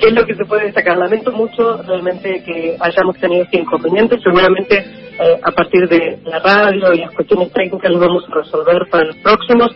[0.00, 0.96] ¿Qué es lo que se puede destacar?
[0.96, 4.18] Lamento mucho realmente que hayamos tenido este inconveniente.
[4.22, 4.78] Seguramente
[5.20, 9.04] eh, a partir de la radio y las cuestiones técnicas lo vamos a resolver para
[9.04, 9.70] los próximos.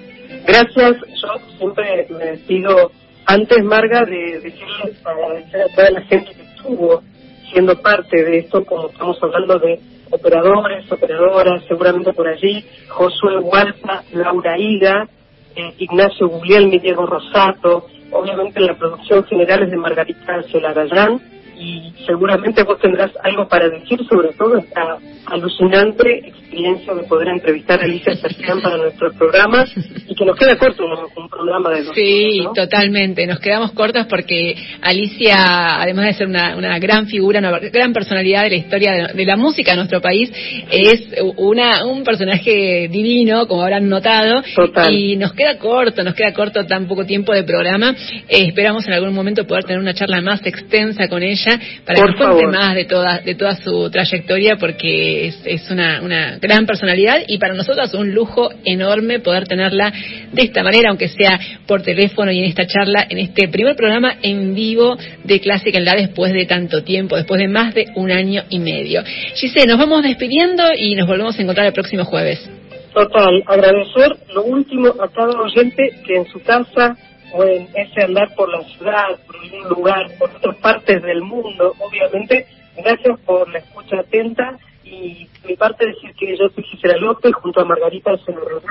[0.46, 0.96] Gracias.
[1.20, 2.90] Yo siempre me despido
[3.26, 7.02] antes, Marga, de decirles, agradecer a toda la gente que estuvo
[7.50, 9.78] siendo parte de esto, como estamos hablando de
[10.10, 15.08] operadores, operadoras, seguramente por allí, Josué Hualpa, Laura Higa,
[15.54, 21.20] eh, Ignacio Guglielmi, Diego Rosato, obviamente la producción general es de Margarita Celarayán,
[21.62, 27.80] y seguramente vos tendrás algo para decir sobre todo esta alucinante experiencia de poder entrevistar
[27.80, 29.64] a Alicia Sergián para nuestro programa
[30.08, 34.54] y que nos queda corto un, programa de dos Sí, totalmente, nos quedamos cortos porque
[34.82, 39.24] Alicia, además de ser una, una gran figura, una gran personalidad de la historia de,
[39.24, 40.30] la música de nuestro país,
[40.70, 41.04] es
[41.36, 44.42] una un personaje divino, como habrán notado,
[44.90, 47.94] y nos queda corto, nos queda corto tan poco tiempo de programa.
[48.28, 51.51] Eh, esperamos en algún momento poder tener una charla más extensa con ella
[51.84, 56.00] para que nos cuente más de toda, de toda su trayectoria porque es, es una,
[56.02, 59.92] una gran personalidad y para nosotros un lujo enorme poder tenerla
[60.32, 64.16] de esta manera, aunque sea por teléfono y en esta charla, en este primer programa
[64.22, 68.10] en vivo de Clásica en la después de tanto tiempo, después de más de un
[68.10, 69.02] año y medio.
[69.34, 72.48] Giselle, nos vamos despidiendo y nos volvemos a encontrar el próximo jueves.
[72.92, 76.96] Total, agradecer lo último a cada oyente que en su casa
[77.32, 81.74] o en ese andar por la ciudad, por algún lugar, por otras partes del mundo,
[81.78, 82.46] obviamente,
[82.76, 87.60] gracias por la escucha atenta y mi parte decir que yo soy Gisela López junto
[87.60, 88.62] a Margarita Senorrón.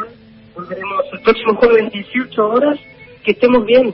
[0.55, 2.79] Volveremos el próximo jueves 18 horas.
[3.23, 3.93] Que estemos bien.